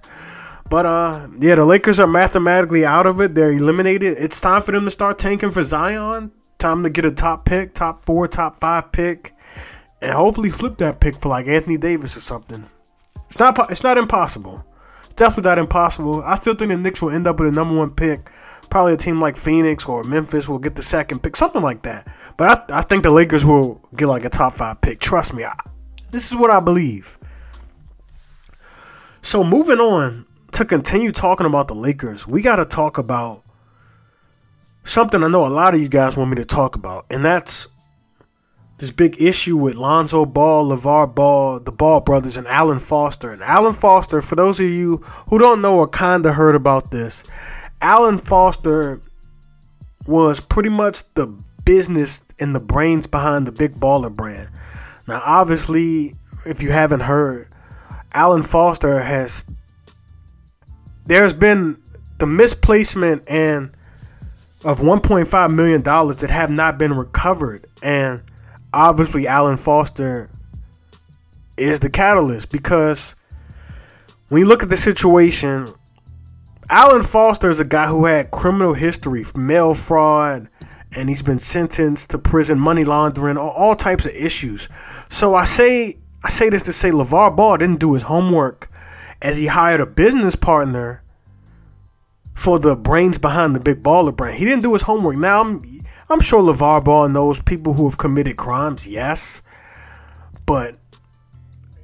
But 0.70 0.86
uh, 0.86 1.28
yeah, 1.38 1.56
the 1.56 1.64
Lakers 1.64 1.98
are 2.00 2.06
mathematically 2.06 2.86
out 2.86 3.06
of 3.06 3.20
it. 3.20 3.34
They're 3.34 3.52
eliminated. 3.52 4.16
It's 4.18 4.40
time 4.40 4.62
for 4.62 4.72
them 4.72 4.84
to 4.84 4.90
start 4.90 5.18
tanking 5.18 5.50
for 5.50 5.64
Zion. 5.64 6.32
Time 6.58 6.82
to 6.82 6.90
get 6.90 7.04
a 7.04 7.10
top 7.10 7.44
pick, 7.44 7.74
top 7.74 8.04
four, 8.04 8.28
top 8.28 8.60
five 8.60 8.92
pick, 8.92 9.34
and 10.02 10.12
hopefully 10.12 10.50
flip 10.50 10.78
that 10.78 11.00
pick 11.00 11.16
for 11.16 11.30
like 11.30 11.46
Anthony 11.46 11.78
Davis 11.78 12.16
or 12.16 12.20
something. 12.20 12.68
It's 13.28 13.38
not. 13.38 13.70
It's 13.70 13.82
not 13.82 13.98
impossible. 13.98 14.64
Definitely 15.16 15.48
not 15.48 15.58
impossible. 15.58 16.22
I 16.22 16.36
still 16.36 16.54
think 16.54 16.70
the 16.70 16.76
Knicks 16.76 17.02
will 17.02 17.10
end 17.10 17.26
up 17.26 17.38
with 17.38 17.48
a 17.48 17.52
number 17.52 17.74
one 17.74 17.90
pick. 17.90 18.30
Probably 18.70 18.94
a 18.94 18.96
team 18.96 19.20
like 19.20 19.36
Phoenix 19.36 19.86
or 19.86 20.04
Memphis 20.04 20.48
will 20.48 20.58
get 20.58 20.76
the 20.76 20.82
second 20.82 21.22
pick, 21.22 21.36
something 21.36 21.62
like 21.62 21.82
that. 21.82 22.06
But 22.36 22.70
I, 22.70 22.78
I 22.78 22.82
think 22.82 23.02
the 23.02 23.10
Lakers 23.10 23.44
will 23.44 23.86
get 23.96 24.06
like 24.06 24.24
a 24.24 24.30
top 24.30 24.54
five 24.54 24.80
pick. 24.80 25.00
Trust 25.00 25.34
me. 25.34 25.44
I, 25.44 25.54
this 26.10 26.30
is 26.30 26.36
what 26.36 26.50
I 26.50 26.60
believe. 26.60 27.18
So 29.22 29.44
moving 29.44 29.80
on 29.80 30.26
to 30.52 30.64
continue 30.64 31.12
talking 31.12 31.46
about 31.46 31.68
the 31.68 31.74
Lakers, 31.74 32.26
we 32.26 32.42
got 32.42 32.56
to 32.56 32.64
talk 32.64 32.98
about 32.98 33.44
something 34.84 35.22
I 35.22 35.28
know 35.28 35.46
a 35.46 35.48
lot 35.48 35.74
of 35.74 35.80
you 35.80 35.88
guys 35.88 36.16
want 36.16 36.30
me 36.30 36.36
to 36.36 36.44
talk 36.44 36.74
about, 36.74 37.06
and 37.10 37.24
that's 37.24 37.68
this 38.80 38.90
big 38.90 39.20
issue 39.20 39.58
with 39.58 39.74
Lonzo 39.74 40.24
Ball, 40.24 40.70
LaVar 40.70 41.14
Ball, 41.14 41.60
the 41.60 41.70
Ball 41.70 42.00
brothers, 42.00 42.38
and 42.38 42.46
Alan 42.48 42.78
Foster. 42.78 43.30
And 43.30 43.42
Alan 43.42 43.74
Foster, 43.74 44.22
for 44.22 44.36
those 44.36 44.58
of 44.58 44.70
you 44.70 44.96
who 45.28 45.38
don't 45.38 45.60
know 45.60 45.76
or 45.76 45.86
kind 45.86 46.24
of 46.24 46.34
heard 46.34 46.54
about 46.54 46.90
this, 46.90 47.22
Alan 47.82 48.16
Foster 48.18 49.02
was 50.06 50.40
pretty 50.40 50.70
much 50.70 51.04
the 51.12 51.26
business 51.66 52.24
and 52.40 52.56
the 52.56 52.60
brains 52.60 53.06
behind 53.06 53.46
the 53.46 53.52
Big 53.52 53.74
Baller 53.74 54.12
brand. 54.12 54.48
Now, 55.06 55.22
obviously, 55.26 56.14
if 56.46 56.62
you 56.62 56.72
haven't 56.72 57.00
heard, 57.00 57.48
Alan 58.14 58.42
Foster 58.42 59.00
has. 59.00 59.44
There's 61.04 61.34
been 61.34 61.82
the 62.18 62.26
misplacement 62.26 63.28
and 63.28 63.72
of 64.64 64.78
1.5 64.78 65.54
million 65.54 65.82
dollars 65.82 66.20
that 66.20 66.30
have 66.30 66.50
not 66.50 66.78
been 66.78 66.94
recovered, 66.94 67.66
and 67.82 68.22
obviously 68.72 69.26
Alan 69.26 69.56
Foster 69.56 70.30
is 71.56 71.80
the 71.80 71.90
catalyst 71.90 72.50
because 72.50 73.14
when 74.28 74.40
you 74.40 74.46
look 74.46 74.62
at 74.62 74.68
the 74.68 74.76
situation, 74.76 75.68
Alan 76.68 77.02
Foster 77.02 77.50
is 77.50 77.60
a 77.60 77.64
guy 77.64 77.86
who 77.88 78.04
had 78.04 78.30
criminal 78.30 78.74
history, 78.74 79.24
mail 79.34 79.74
fraud, 79.74 80.48
and 80.92 81.08
he's 81.08 81.22
been 81.22 81.38
sentenced 81.38 82.10
to 82.10 82.18
prison, 82.18 82.58
money 82.58 82.84
laundering, 82.84 83.36
all, 83.36 83.76
types 83.76 84.06
of 84.06 84.12
issues. 84.12 84.68
So 85.08 85.34
I 85.34 85.44
say 85.44 85.98
I 86.22 86.28
say 86.28 86.48
this 86.50 86.62
to 86.64 86.72
say 86.72 86.90
LaVar 86.90 87.34
Ball 87.34 87.56
didn't 87.56 87.80
do 87.80 87.94
his 87.94 88.04
homework 88.04 88.70
as 89.22 89.36
he 89.36 89.46
hired 89.46 89.80
a 89.80 89.86
business 89.86 90.36
partner 90.36 91.02
for 92.34 92.58
the 92.58 92.76
brains 92.76 93.18
behind 93.18 93.54
the 93.54 93.60
big 93.60 93.82
baller 93.82 94.14
brand. 94.14 94.38
He 94.38 94.44
didn't 94.44 94.62
do 94.62 94.72
his 94.72 94.82
homework. 94.82 95.16
Now 95.16 95.40
I'm 95.40 95.60
I'm 96.10 96.20
sure 96.20 96.42
LaVar 96.42 96.84
Ball 96.84 97.08
knows 97.08 97.40
people 97.40 97.74
who 97.74 97.88
have 97.88 97.96
committed 97.96 98.36
crimes, 98.36 98.84
yes. 98.86 99.42
But 100.44 100.76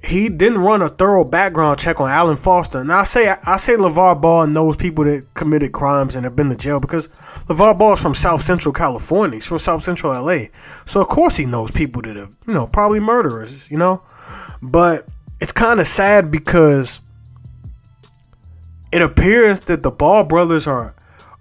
he 0.03 0.29
didn't 0.29 0.59
run 0.59 0.83
a 0.83 0.89
thorough 0.89 1.25
background 1.25 1.79
check 1.79 2.01
on 2.01 2.11
Alan 2.11 2.37
Foster. 2.37 2.83
Now 2.85 3.01
I 3.01 3.05
say 3.05 3.29
I 3.29 3.57
say 3.57 3.75
LaVar 3.75 4.21
Ball 4.21 4.47
knows 4.47 4.77
people 4.77 5.05
that 5.05 5.33
committed 5.35 5.73
crimes 5.73 6.17
and 6.17 6.25
have 6.25 6.35
been 6.35 6.49
to 6.49 6.57
jail 6.57 6.81
because 6.81 7.09
LaVar 7.49 7.79
Ball 7.79 7.95
is 7.95 8.01
from 8.01 8.15
South 8.15 8.43
Central 8.43 8.73
California. 8.73 9.37
He's 9.37 9.47
from 9.47 9.61
South 9.61 9.85
Central 9.85 10.13
LA. 10.13 10.47
So 10.87 11.01
of 11.01 11.09
course 11.09 11.37
he 11.37 11.47
knows 11.47 11.71
people 11.71 12.03
that 12.03 12.17
have, 12.17 12.37
you 12.47 12.55
know, 12.55 12.67
probably 12.67 13.01
murderers, 13.01 13.69
you 13.71 13.79
know? 13.79 14.03
But 14.63 15.13
it's 15.41 15.53
kind 15.53 15.81
of 15.81 15.87
sad 15.87 16.31
because 16.31 17.01
it 18.93 19.03
appears 19.03 19.61
that 19.63 19.83
the 19.83 19.91
Ball 19.91 20.25
brothers 20.25 20.67
are 20.67 20.95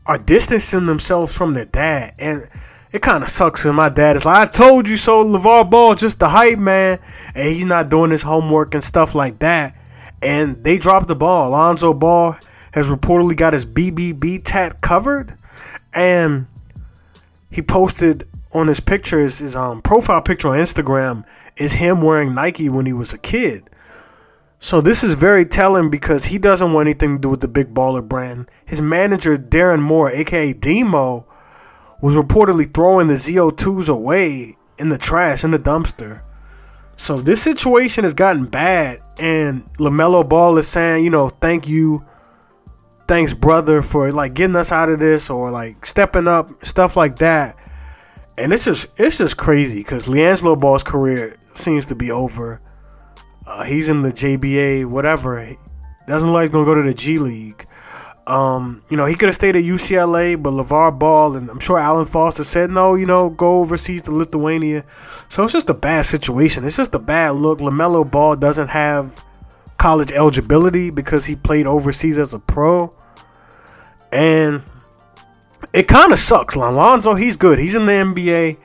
are 0.05 0.17
distancing 0.19 0.85
themselves 0.85 1.35
from 1.35 1.55
their 1.55 1.65
dad 1.65 2.13
and 2.19 2.47
it 2.95 3.01
kind 3.01 3.23
of 3.23 3.29
sucks 3.29 3.65
and 3.65 3.75
my 3.75 3.89
dad 3.89 4.15
is 4.15 4.23
like, 4.23 4.47
I 4.47 4.49
told 4.49 4.87
you 4.87 4.95
so, 4.95 5.21
LaVar 5.21 5.69
Ball 5.69 5.95
just 5.95 6.19
the 6.19 6.29
hype 6.29 6.57
man, 6.57 6.99
and 7.35 7.53
he's 7.53 7.65
not 7.65 7.89
doing 7.89 8.09
his 8.09 8.21
homework 8.21 8.73
and 8.73 8.81
stuff 8.81 9.13
like 9.13 9.39
that. 9.39 9.75
And 10.21 10.63
they 10.63 10.77
dropped 10.77 11.09
the 11.09 11.15
ball. 11.15 11.49
Alonzo 11.49 11.93
Ball 11.93 12.37
has 12.71 12.89
reportedly 12.89 13.35
got 13.35 13.51
his 13.51 13.65
BBB 13.65 14.41
tat 14.45 14.79
covered, 14.79 15.35
and 15.93 16.47
he 17.51 17.61
posted 17.61 18.29
on 18.53 18.67
his 18.67 18.79
pictures, 18.79 19.39
his 19.39 19.57
um, 19.57 19.81
profile 19.81 20.21
picture 20.21 20.47
on 20.47 20.57
Instagram 20.57 21.25
is 21.57 21.73
him 21.73 22.01
wearing 22.01 22.33
Nike 22.33 22.69
when 22.69 22.85
he 22.85 22.93
was 22.93 23.11
a 23.11 23.17
kid. 23.17 23.69
So 24.59 24.79
this 24.79 25.03
is 25.03 25.15
very 25.15 25.45
telling 25.45 25.89
because 25.89 26.25
he 26.25 26.37
doesn't 26.37 26.71
want 26.71 26.87
anything 26.87 27.17
to 27.17 27.21
do 27.21 27.29
with 27.29 27.41
the 27.41 27.49
big 27.49 27.73
baller 27.73 28.07
brand. 28.07 28.49
His 28.65 28.81
manager 28.81 29.37
Darren 29.37 29.81
Moore, 29.81 30.09
aka 30.11 30.53
Demo, 30.53 31.27
was 32.01 32.15
reportedly 32.15 32.71
throwing 32.73 33.07
the 33.07 33.15
ZO2s 33.15 33.89
away 33.89 34.55
in 34.77 34.89
the 34.89 34.97
trash 34.97 35.43
in 35.43 35.51
the 35.51 35.59
dumpster. 35.59 36.21
So 36.97 37.17
this 37.17 37.41
situation 37.41 38.03
has 38.03 38.13
gotten 38.13 38.45
bad, 38.45 38.99
and 39.19 39.65
LaMelo 39.75 40.27
Ball 40.27 40.57
is 40.57 40.67
saying, 40.67 41.03
you 41.03 41.09
know, 41.09 41.29
thank 41.29 41.67
you, 41.67 42.05
thanks 43.07 43.33
brother 43.33 43.81
for 43.81 44.11
like 44.11 44.33
getting 44.33 44.55
us 44.55 44.71
out 44.71 44.89
of 44.89 44.99
this 44.99 45.29
or 45.29 45.51
like 45.51 45.85
stepping 45.85 46.27
up, 46.27 46.65
stuff 46.65 46.95
like 46.95 47.17
that. 47.17 47.57
And 48.37 48.53
it's 48.53 48.65
just 48.65 48.99
it's 48.99 49.17
just 49.17 49.37
crazy 49.37 49.79
because 49.79 50.05
LiAngelo 50.05 50.59
Ball's 50.59 50.83
career 50.83 51.37
seems 51.53 51.85
to 51.87 51.95
be 51.95 52.11
over. 52.11 52.61
Uh, 53.45 53.63
he's 53.63 53.87
in 53.87 54.01
the 54.01 54.11
JBA, 54.11 54.85
whatever. 54.85 55.55
Doesn't 56.07 56.33
like 56.33 56.51
gonna 56.51 56.65
go 56.65 56.75
to 56.75 56.83
the 56.83 56.93
G 56.93 57.17
League. 57.17 57.65
Um, 58.27 58.81
you 58.89 58.97
know, 58.97 59.05
he 59.05 59.13
could 59.13 59.29
have 59.29 59.35
stayed 59.35 59.55
at 59.55 59.63
UCLA, 59.63 60.41
but 60.41 60.51
LaVar 60.51 60.97
Ball 60.97 61.35
and 61.35 61.49
I'm 61.49 61.59
sure 61.59 61.77
Alan 61.77 62.07
Foster 62.07 62.43
said, 62.43 62.71
no, 62.71 62.95
you 62.95 63.05
know, 63.05 63.29
go 63.29 63.59
overseas 63.59 64.01
to 64.03 64.11
Lithuania. 64.11 64.83
So 65.29 65.43
it's 65.43 65.53
just 65.53 65.69
a 65.69 65.75
bad 65.75 66.05
situation. 66.07 66.65
It's 66.65 66.77
just 66.77 66.95
a 66.95 66.99
bad 66.99 67.35
look. 67.35 67.59
LaMelo 67.59 68.09
Ball 68.09 68.35
doesn't 68.35 68.69
have 68.69 69.23
college 69.77 70.11
eligibility 70.11 70.89
because 70.89 71.25
he 71.25 71.35
played 71.35 71.67
overseas 71.67 72.17
as 72.17 72.33
a 72.33 72.39
pro. 72.39 72.89
And 74.11 74.63
it 75.73 75.87
kind 75.87 76.11
of 76.11 76.17
sucks. 76.17 76.55
Lonzo, 76.55 77.15
he's 77.15 77.37
good. 77.37 77.59
He's 77.59 77.75
in 77.75 77.85
the 77.85 77.91
NBA. 77.91 78.57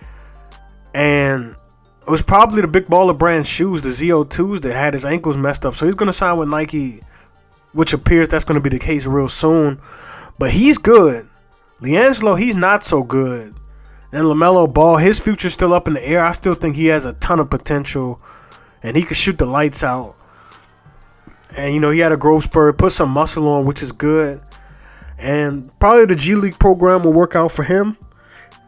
And 0.95 1.51
it 1.53 2.11
was 2.11 2.23
probably 2.23 2.63
the 2.63 2.69
big 2.69 2.87
baller 2.87 3.17
brand 3.17 3.47
shoes, 3.47 3.83
the 3.83 3.91
ZO2s, 3.91 4.63
that 4.63 4.75
had 4.75 4.95
his 4.95 5.05
ankles 5.05 5.37
messed 5.37 5.67
up. 5.67 5.75
So 5.75 5.87
he's 5.87 5.95
going 5.95 6.07
to 6.07 6.13
sign 6.13 6.39
with 6.39 6.49
Nike 6.49 7.01
which 7.73 7.93
appears 7.93 8.29
that's 8.29 8.45
going 8.45 8.57
to 8.57 8.61
be 8.61 8.71
the 8.71 8.79
case 8.79 9.07
real 9.07 9.29
soon. 9.29 9.81
But 10.39 10.51
he's 10.51 10.79
good. 10.79 11.29
LiAngelo, 11.81 12.39
he's 12.39 12.57
not 12.57 12.85
so 12.85 13.03
good. 13.03 13.55
And 14.13 14.25
LaMelo 14.25 14.73
Ball, 14.73 14.97
his 14.97 15.21
future's 15.21 15.55
still 15.55 15.73
up 15.73 15.87
in 15.87 15.95
the 15.95 16.07
air. 16.07 16.25
I 16.25 16.33
still 16.33 16.55
think 16.55 16.77
he 16.77 16.87
has 16.87 17.05
a 17.05 17.13
ton 17.15 17.39
of 17.39 17.49
potential. 17.49 18.21
And 18.83 18.97
he 18.97 19.03
could 19.03 19.17
shoot 19.17 19.39
the 19.39 19.47
lights 19.47 19.85
out. 19.85 20.17
And, 21.57 21.75
you 21.75 21.81
know, 21.81 21.91
he 21.91 22.01
had 22.01 22.13
a 22.13 22.17
growth 22.17 22.45
spurt, 22.45 22.79
put 22.79 22.93
some 22.93 23.11
muscle 23.11 23.47
on, 23.49 23.67
which 23.67 23.83
is 23.83 23.93
good. 23.93 24.41
And 25.19 25.71
probably 25.79 26.07
the 26.07 26.17
G 26.17 26.35
League 26.35 26.59
program 26.59 27.03
will 27.03 27.13
work 27.13 27.37
out 27.37 27.53
for 27.53 27.63
him. 27.63 27.97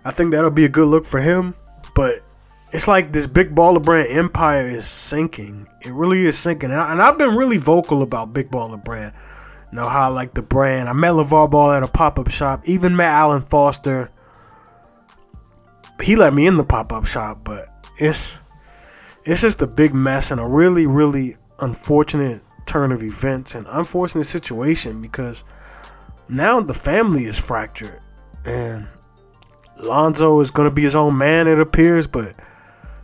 I 0.04 0.10
think 0.10 0.32
that'll 0.32 0.50
be 0.50 0.64
a 0.64 0.68
good 0.68 0.86
look 0.86 1.04
for 1.04 1.20
him. 1.20 1.54
But 1.94 2.22
it's 2.72 2.88
like 2.88 3.12
this 3.12 3.26
big 3.26 3.54
baller 3.54 3.82
brand 3.82 4.08
empire 4.08 4.66
is 4.66 4.86
sinking. 4.86 5.68
It 5.82 5.92
really 5.92 6.26
is 6.26 6.38
sinking. 6.38 6.70
And, 6.70 6.80
I, 6.80 7.06
have 7.06 7.18
been 7.18 7.36
really 7.36 7.58
vocal 7.58 8.02
about 8.02 8.32
big 8.32 8.48
baller 8.48 8.82
brand. 8.82 9.14
You 9.70 9.76
know 9.76 9.88
how 9.88 10.04
I 10.04 10.12
like 10.12 10.32
the 10.32 10.42
brand. 10.42 10.88
I 10.88 10.94
met 10.94 11.12
LaVar 11.12 11.50
Ball 11.50 11.72
at 11.72 11.82
a 11.82 11.88
pop 11.88 12.18
up 12.18 12.30
shop. 12.30 12.62
Even 12.64 12.96
met 12.96 13.08
Alan 13.08 13.42
Foster. 13.42 14.10
He 16.02 16.16
let 16.16 16.32
me 16.32 16.46
in 16.46 16.56
the 16.56 16.64
pop 16.64 16.92
up 16.92 17.06
shop, 17.06 17.38
but 17.44 17.68
it's 17.98 18.36
it's 19.24 19.42
just 19.42 19.62
a 19.62 19.66
big 19.66 19.94
mess 19.94 20.30
and 20.30 20.40
a 20.40 20.46
really, 20.46 20.86
really 20.86 21.36
unfortunate 21.60 22.40
turn 22.66 22.90
of 22.90 23.02
events 23.02 23.54
and 23.54 23.66
unfortunate 23.68 24.24
situation 24.24 25.00
because 25.00 25.44
now 26.28 26.60
the 26.60 26.74
family 26.74 27.26
is 27.26 27.38
fractured 27.38 28.00
and 28.44 28.88
Lonzo 29.80 30.40
is 30.40 30.50
going 30.50 30.68
to 30.68 30.74
be 30.74 30.82
his 30.82 30.94
own 30.94 31.16
man, 31.16 31.46
it 31.46 31.60
appears, 31.60 32.06
but 32.06 32.34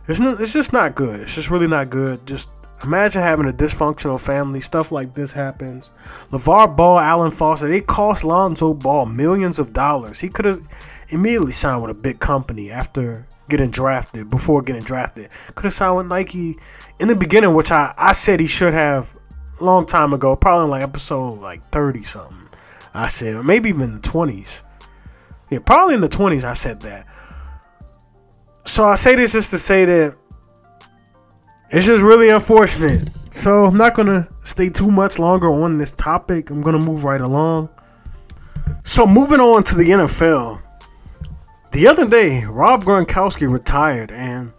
it's 0.09 0.19
not, 0.19 0.41
it's 0.41 0.53
just 0.53 0.73
not 0.73 0.95
good. 0.95 1.19
It's 1.21 1.35
just 1.35 1.49
really 1.49 1.67
not 1.67 1.89
good. 1.89 2.25
Just 2.25 2.49
imagine 2.83 3.21
having 3.21 3.47
a 3.47 3.53
dysfunctional 3.53 4.19
family. 4.19 4.61
Stuff 4.61 4.91
like 4.91 5.13
this 5.13 5.31
happens. 5.31 5.91
LaVar 6.31 6.75
Ball, 6.75 6.99
Alan 6.99 7.31
Foster, 7.31 7.67
they 7.67 7.81
cost 7.81 8.23
Lonzo 8.23 8.73
Ball 8.73 9.05
millions 9.05 9.59
of 9.59 9.73
dollars. 9.73 10.19
He 10.19 10.29
could 10.29 10.45
have 10.45 10.59
immediately 11.09 11.51
signed 11.51 11.81
with 11.81 11.97
a 11.97 12.01
big 12.01 12.19
company 12.19 12.71
after 12.71 13.27
getting 13.49 13.71
drafted, 13.71 14.29
before 14.29 14.61
getting 14.61 14.83
drafted. 14.83 15.29
Could 15.55 15.65
have 15.65 15.73
signed 15.73 15.97
with 15.97 16.07
Nike 16.07 16.57
in 16.99 17.07
the 17.07 17.15
beginning, 17.15 17.53
which 17.53 17.71
I, 17.71 17.93
I 17.97 18.11
said 18.13 18.39
he 18.39 18.47
should 18.47 18.73
have 18.73 19.13
long 19.59 19.85
time 19.85 20.13
ago, 20.13 20.35
probably 20.35 20.69
like 20.69 20.83
episode 20.83 21.39
like 21.39 21.63
30 21.65 22.03
something. 22.03 22.37
I 22.93 23.07
said, 23.07 23.35
or 23.35 23.43
maybe 23.43 23.69
even 23.69 23.93
the 23.93 23.99
20s. 23.99 24.61
Yeah, 25.49 25.59
probably 25.65 25.95
in 25.95 26.01
the 26.01 26.09
20s 26.09 26.43
I 26.43 26.53
said 26.53 26.81
that. 26.81 27.05
So 28.69 28.87
I 28.87 28.93
say 28.93 29.15
this 29.15 29.31
just 29.31 29.49
to 29.49 29.57
say 29.57 29.83
that 29.85 30.15
it's 31.71 31.87
just 31.87 32.03
really 32.03 32.29
unfortunate. 32.29 33.09
So 33.31 33.65
I'm 33.65 33.75
not 33.75 33.95
gonna 33.95 34.27
stay 34.45 34.69
too 34.69 34.91
much 34.91 35.17
longer 35.17 35.49
on 35.49 35.79
this 35.79 35.91
topic. 35.91 36.51
I'm 36.51 36.61
gonna 36.61 36.79
move 36.79 37.03
right 37.03 37.19
along. 37.19 37.69
So 38.83 39.07
moving 39.07 39.39
on 39.39 39.63
to 39.63 39.75
the 39.75 39.89
NFL. 39.89 40.61
The 41.71 41.87
other 41.87 42.07
day, 42.07 42.43
Rob 42.45 42.83
Gronkowski 42.83 43.51
retired, 43.51 44.11
and 44.11 44.51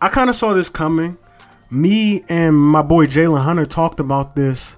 I 0.00 0.08
kind 0.08 0.30
of 0.30 0.34
saw 0.34 0.54
this 0.54 0.70
coming. 0.70 1.18
Me 1.70 2.24
and 2.30 2.56
my 2.56 2.80
boy 2.80 3.06
Jalen 3.06 3.42
Hunter 3.42 3.66
talked 3.66 4.00
about 4.00 4.36
this 4.36 4.76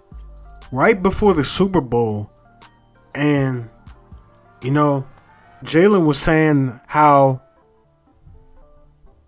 right 0.73 1.01
before 1.01 1.35
the 1.35 1.45
Super 1.45 1.81
Bowl, 1.81 2.33
and 3.15 3.65
you 4.61 4.73
know, 4.73 5.07
Jalen 5.63 6.05
was 6.05 6.19
saying 6.19 6.81
how 6.89 7.43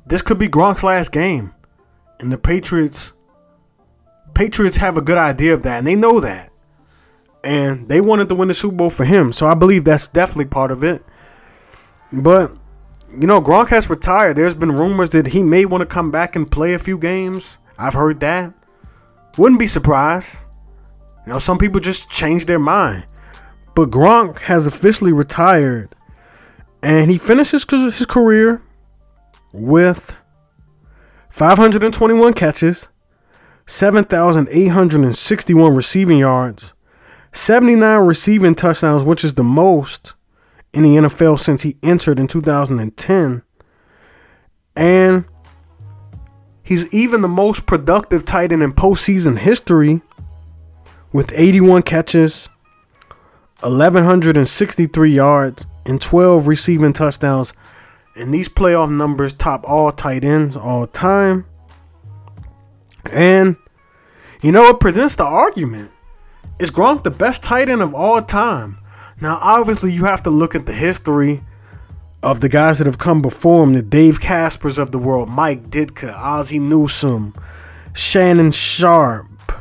this 0.07 0.23
could 0.23 0.39
be 0.39 0.49
Gronk's 0.49 0.83
last 0.83 1.13
game. 1.13 1.55
And 2.21 2.33
the 2.33 2.39
Patriots 2.39 3.13
Patriots 4.35 4.79
have 4.79 4.97
a 4.97 5.03
good 5.03 5.19
idea 5.19 5.55
of 5.55 5.63
that 5.65 5.79
and 5.79 5.87
they 5.87 5.97
know 5.97 6.21
that. 6.21 6.51
and 7.45 7.89
they 7.89 8.01
wanted 8.01 8.29
to 8.29 8.35
win 8.35 8.49
the 8.49 8.55
Super 8.55 8.77
Bowl 8.77 8.91
for 8.91 9.05
him. 9.05 9.33
So 9.33 9.47
I 9.47 9.55
believe 9.55 9.85
that's 9.85 10.07
definitely 10.09 10.47
part 10.47 10.71
of 10.71 10.85
it. 10.85 11.03
But 12.13 12.53
you 13.17 13.27
know, 13.27 13.41
Gronk 13.43 13.69
has 13.69 13.91
retired. 13.91 14.37
There's 14.37 14.55
been 14.55 14.73
rumors 14.73 15.11
that 15.11 15.27
he 15.27 15.43
may 15.43 15.65
want 15.67 15.83
to 15.83 15.87
come 15.87 16.11
back 16.11 16.37
and 16.37 16.51
play 16.51 16.75
a 16.75 16.79
few 16.79 16.99
games. 16.99 17.59
I've 17.79 17.95
heard 17.95 18.21
that. 18.21 18.55
Wouldn't 19.39 19.59
be 19.59 19.67
surprised. 19.67 20.47
You 21.27 21.35
know, 21.35 21.39
some 21.39 21.59
people 21.59 21.81
just 21.81 22.11
change 22.11 22.47
their 22.47 22.59
mind. 22.59 23.05
But 23.75 23.91
Gronk 23.91 24.39
has 24.41 24.67
officially 24.67 25.13
retired. 25.13 25.95
And 26.83 27.11
he 27.11 27.19
finishes 27.19 27.65
his 27.65 28.07
career 28.07 28.63
with 29.53 30.17
521 31.31 32.35
catches, 32.35 32.89
7,861 33.67 35.75
receiving 35.75 36.19
yards, 36.19 36.75
79 37.33 38.01
receiving 38.01 38.55
touchdowns, 38.55 39.05
which 39.05 39.25
is 39.25 39.35
the 39.35 39.45
most 39.45 40.15
in 40.73 40.83
the 40.83 40.97
NFL 40.97 41.39
since 41.39 41.63
he 41.63 41.77
entered 41.83 42.19
in 42.19 42.27
2010. 42.27 43.43
And 44.75 45.25
he's 46.63 46.93
even 46.95 47.21
the 47.21 47.29
most 47.29 47.67
productive 47.67 48.25
tight 48.25 48.53
end 48.53 48.63
in 48.63 48.73
postseason 48.73 49.39
history 49.39 50.01
with 51.13 51.31
81 51.35 51.83
catches, 51.83 52.49
1,163 53.61 55.11
yards, 55.11 55.67
and 55.85 56.01
12 56.01 56.47
receiving 56.47 56.93
touchdowns. 56.93 57.53
And 58.15 58.33
these 58.33 58.49
playoff 58.49 58.91
numbers 58.91 59.33
top 59.33 59.69
all 59.69 59.91
tight 59.91 60.25
ends 60.25 60.57
all 60.57 60.87
time. 60.87 61.47
And, 63.11 63.57
you 64.43 64.53
know, 64.53 64.69
it 64.69 64.81
presents 64.81 65.17
the 65.17 65.25
argument. 65.25 65.91
Is 66.59 66.71
Gronk 66.71 67.03
the 67.03 67.11
best 67.11 67.43
tight 67.43 67.69
end 67.69 67.83
of 67.83 67.95
all 67.95 68.23
time? 68.23 68.79
Now, 69.21 69.39
obviously, 69.41 69.93
you 69.93 70.05
have 70.05 70.23
to 70.25 70.31
look 70.31 70.55
at 70.55 70.67
the 70.67 70.73
history 70.73 71.41
of 72.23 72.41
the 72.41 72.49
guys 72.49 72.79
that 72.79 72.87
have 72.87 72.99
come 72.99 73.21
before 73.21 73.65
him 73.65 73.73
the 73.73 73.83
Dave 73.83 74.21
Caspers 74.21 74.79
of 74.79 74.93
the 74.93 74.99
world, 74.99 75.29
Mike 75.29 75.71
Ditka, 75.71 76.13
Ozzie 76.15 76.59
Newsome, 76.59 77.35
Shannon 77.95 78.53
Sharpe, 78.53 79.53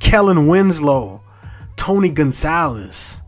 Kellen 0.00 0.46
Winslow, 0.46 1.22
Tony 1.76 2.10
Gonzalez, 2.10 3.20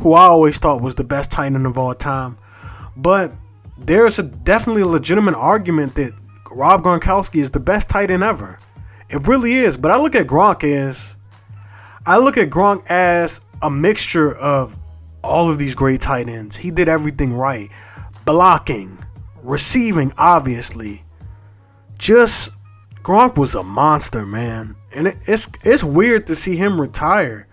who 0.00 0.14
I 0.14 0.22
always 0.22 0.58
thought 0.58 0.82
was 0.82 0.96
the 0.96 1.04
best 1.04 1.30
tight 1.30 1.52
end 1.52 1.66
of 1.66 1.78
all 1.78 1.94
time. 1.94 2.36
But 2.96 3.32
there's 3.78 4.18
a 4.18 4.22
definitely 4.22 4.82
a 4.82 4.86
legitimate 4.86 5.34
argument 5.34 5.94
that 5.94 6.12
Rob 6.50 6.82
Gronkowski 6.82 7.40
is 7.40 7.50
the 7.50 7.60
best 7.60 7.88
tight 7.88 8.10
end 8.10 8.22
ever. 8.22 8.58
It 9.10 9.26
really 9.26 9.54
is. 9.54 9.76
But 9.76 9.90
I 9.90 9.98
look 9.98 10.14
at 10.14 10.26
Gronk 10.26 10.64
as 10.64 11.14
I 12.06 12.18
look 12.18 12.36
at 12.36 12.50
Gronk 12.50 12.86
as 12.88 13.40
a 13.62 13.70
mixture 13.70 14.34
of 14.36 14.76
all 15.22 15.50
of 15.50 15.58
these 15.58 15.74
great 15.74 16.00
tight 16.00 16.28
ends. 16.28 16.56
He 16.56 16.70
did 16.70 16.88
everything 16.88 17.34
right. 17.34 17.70
Blocking, 18.24 18.98
receiving, 19.42 20.12
obviously. 20.16 21.02
Just 21.98 22.50
Gronk 23.02 23.36
was 23.36 23.54
a 23.54 23.62
monster, 23.62 24.26
man. 24.26 24.74
And 24.94 25.08
it, 25.08 25.16
it's 25.26 25.48
it's 25.62 25.82
weird 25.82 26.26
to 26.28 26.36
see 26.36 26.56
him 26.56 26.80
retire. 26.80 27.46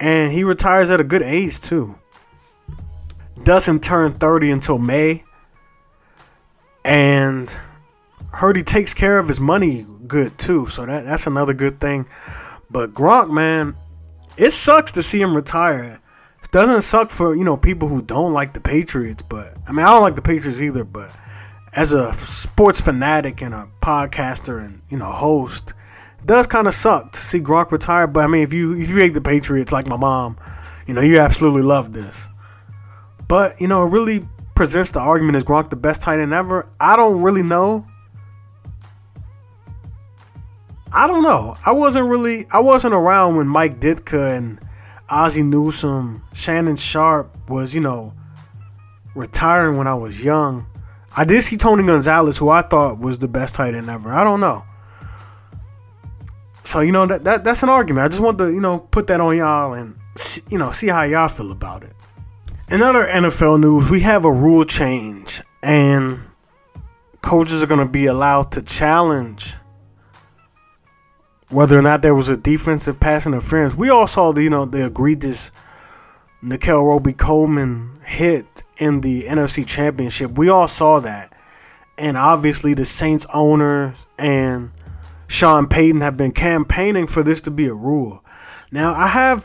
And 0.00 0.32
he 0.32 0.42
retires 0.42 0.90
at 0.90 1.00
a 1.00 1.04
good 1.04 1.22
age 1.22 1.60
too. 1.60 1.94
Doesn't 3.44 3.82
turn 3.82 4.14
30 4.14 4.50
until 4.50 4.78
May. 4.78 5.24
And 6.84 7.52
heard 8.32 8.56
he 8.56 8.62
takes 8.62 8.94
care 8.94 9.18
of 9.18 9.28
his 9.28 9.40
money 9.40 9.86
good 10.06 10.36
too. 10.38 10.66
So 10.66 10.86
that, 10.86 11.04
that's 11.04 11.26
another 11.26 11.54
good 11.54 11.80
thing. 11.80 12.06
But 12.70 12.92
Gronk, 12.92 13.30
man, 13.30 13.76
it 14.36 14.52
sucks 14.52 14.92
to 14.92 15.02
see 15.02 15.20
him 15.20 15.34
retire. 15.34 16.00
It 16.42 16.50
doesn't 16.50 16.82
suck 16.82 17.10
for 17.10 17.34
you 17.34 17.44
know 17.44 17.56
people 17.56 17.88
who 17.88 18.02
don't 18.02 18.32
like 18.32 18.52
the 18.52 18.60
Patriots, 18.60 19.22
but 19.22 19.56
I 19.66 19.72
mean 19.72 19.84
I 19.84 19.90
don't 19.90 20.02
like 20.02 20.16
the 20.16 20.22
Patriots 20.22 20.60
either. 20.60 20.84
But 20.84 21.14
as 21.74 21.92
a 21.92 22.12
sports 22.14 22.80
fanatic 22.80 23.42
and 23.42 23.54
a 23.54 23.68
podcaster 23.80 24.64
and 24.64 24.82
you 24.88 24.98
know 24.98 25.06
host, 25.06 25.74
it 26.18 26.26
does 26.26 26.46
kind 26.46 26.66
of 26.66 26.74
suck 26.74 27.12
to 27.12 27.20
see 27.20 27.40
Gronk 27.40 27.70
retire. 27.70 28.06
But 28.06 28.24
I 28.24 28.26
mean 28.26 28.42
if 28.42 28.52
you 28.52 28.74
if 28.74 28.88
you 28.88 28.96
hate 28.96 29.14
the 29.14 29.20
Patriots 29.20 29.72
like 29.72 29.86
my 29.86 29.96
mom, 29.96 30.38
you 30.86 30.94
know 30.94 31.02
you 31.02 31.18
absolutely 31.18 31.62
love 31.62 31.92
this. 31.92 32.26
But 33.28 33.60
you 33.60 33.68
know 33.68 33.84
it 33.86 33.90
really 33.90 34.26
presents 34.62 34.92
the 34.92 35.00
argument 35.00 35.36
is 35.36 35.42
Gronk 35.42 35.70
the 35.70 35.76
best 35.76 36.02
tight 36.02 36.20
end 36.20 36.32
ever? 36.32 36.68
I 36.78 36.94
don't 36.94 37.20
really 37.20 37.42
know. 37.42 37.84
I 40.92 41.08
don't 41.08 41.24
know. 41.24 41.56
I 41.66 41.72
wasn't 41.72 42.08
really 42.08 42.46
I 42.52 42.60
wasn't 42.60 42.94
around 42.94 43.34
when 43.34 43.48
Mike 43.48 43.80
Ditka 43.80 44.36
and 44.36 44.60
Ozzie 45.10 45.42
Newsome, 45.42 46.22
Shannon 46.32 46.76
Sharpe 46.76 47.36
was, 47.48 47.74
you 47.74 47.80
know, 47.80 48.14
retiring 49.16 49.78
when 49.78 49.88
I 49.88 49.94
was 49.94 50.22
young. 50.22 50.64
I 51.16 51.24
did 51.24 51.42
see 51.42 51.56
Tony 51.56 51.84
Gonzalez, 51.84 52.38
who 52.38 52.48
I 52.48 52.62
thought 52.62 53.00
was 53.00 53.18
the 53.18 53.26
best 53.26 53.56
tight 53.56 53.74
end 53.74 53.90
ever. 53.90 54.12
I 54.12 54.22
don't 54.22 54.38
know. 54.38 54.62
So 56.62 56.78
you 56.78 56.92
know 56.92 57.04
that, 57.06 57.24
that 57.24 57.42
that's 57.42 57.64
an 57.64 57.68
argument. 57.68 58.04
I 58.04 58.08
just 58.08 58.22
want 58.22 58.38
to 58.38 58.52
you 58.52 58.60
know 58.60 58.78
put 58.78 59.08
that 59.08 59.20
on 59.20 59.36
y'all 59.36 59.72
and 59.72 59.96
see, 60.16 60.42
you 60.50 60.58
know 60.58 60.70
see 60.70 60.86
how 60.86 61.02
y'all 61.02 61.26
feel 61.26 61.50
about 61.50 61.82
it. 61.82 61.96
In 62.70 62.80
other 62.80 63.06
NFL 63.06 63.60
news, 63.60 63.90
we 63.90 64.00
have 64.00 64.24
a 64.24 64.32
rule 64.32 64.64
change, 64.64 65.42
and 65.62 66.20
coaches 67.20 67.62
are 67.62 67.66
going 67.66 67.80
to 67.80 67.92
be 67.92 68.06
allowed 68.06 68.52
to 68.52 68.62
challenge 68.62 69.54
whether 71.50 71.78
or 71.78 71.82
not 71.82 72.00
there 72.00 72.14
was 72.14 72.28
a 72.28 72.36
defensive 72.36 72.98
pass 72.98 73.26
interference. 73.26 73.74
We 73.74 73.90
all 73.90 74.06
saw 74.06 74.32
the 74.32 74.42
you 74.42 74.50
know 74.50 74.64
the 74.64 74.86
egregious 74.86 75.50
Nickell 76.42 76.84
Robey-Coleman 76.84 77.98
hit 78.04 78.46
in 78.78 79.02
the 79.02 79.24
NFC 79.24 79.66
Championship. 79.66 80.32
We 80.32 80.48
all 80.48 80.66
saw 80.66 80.98
that, 81.00 81.32
and 81.98 82.16
obviously 82.16 82.74
the 82.74 82.86
Saints 82.86 83.26
owners 83.34 84.06
and 84.18 84.70
Sean 85.28 85.66
Payton 85.66 86.00
have 86.00 86.16
been 86.16 86.32
campaigning 86.32 87.06
for 87.06 87.22
this 87.22 87.42
to 87.42 87.50
be 87.50 87.66
a 87.66 87.74
rule. 87.74 88.24
Now 88.70 88.94
I 88.94 89.08
have 89.08 89.44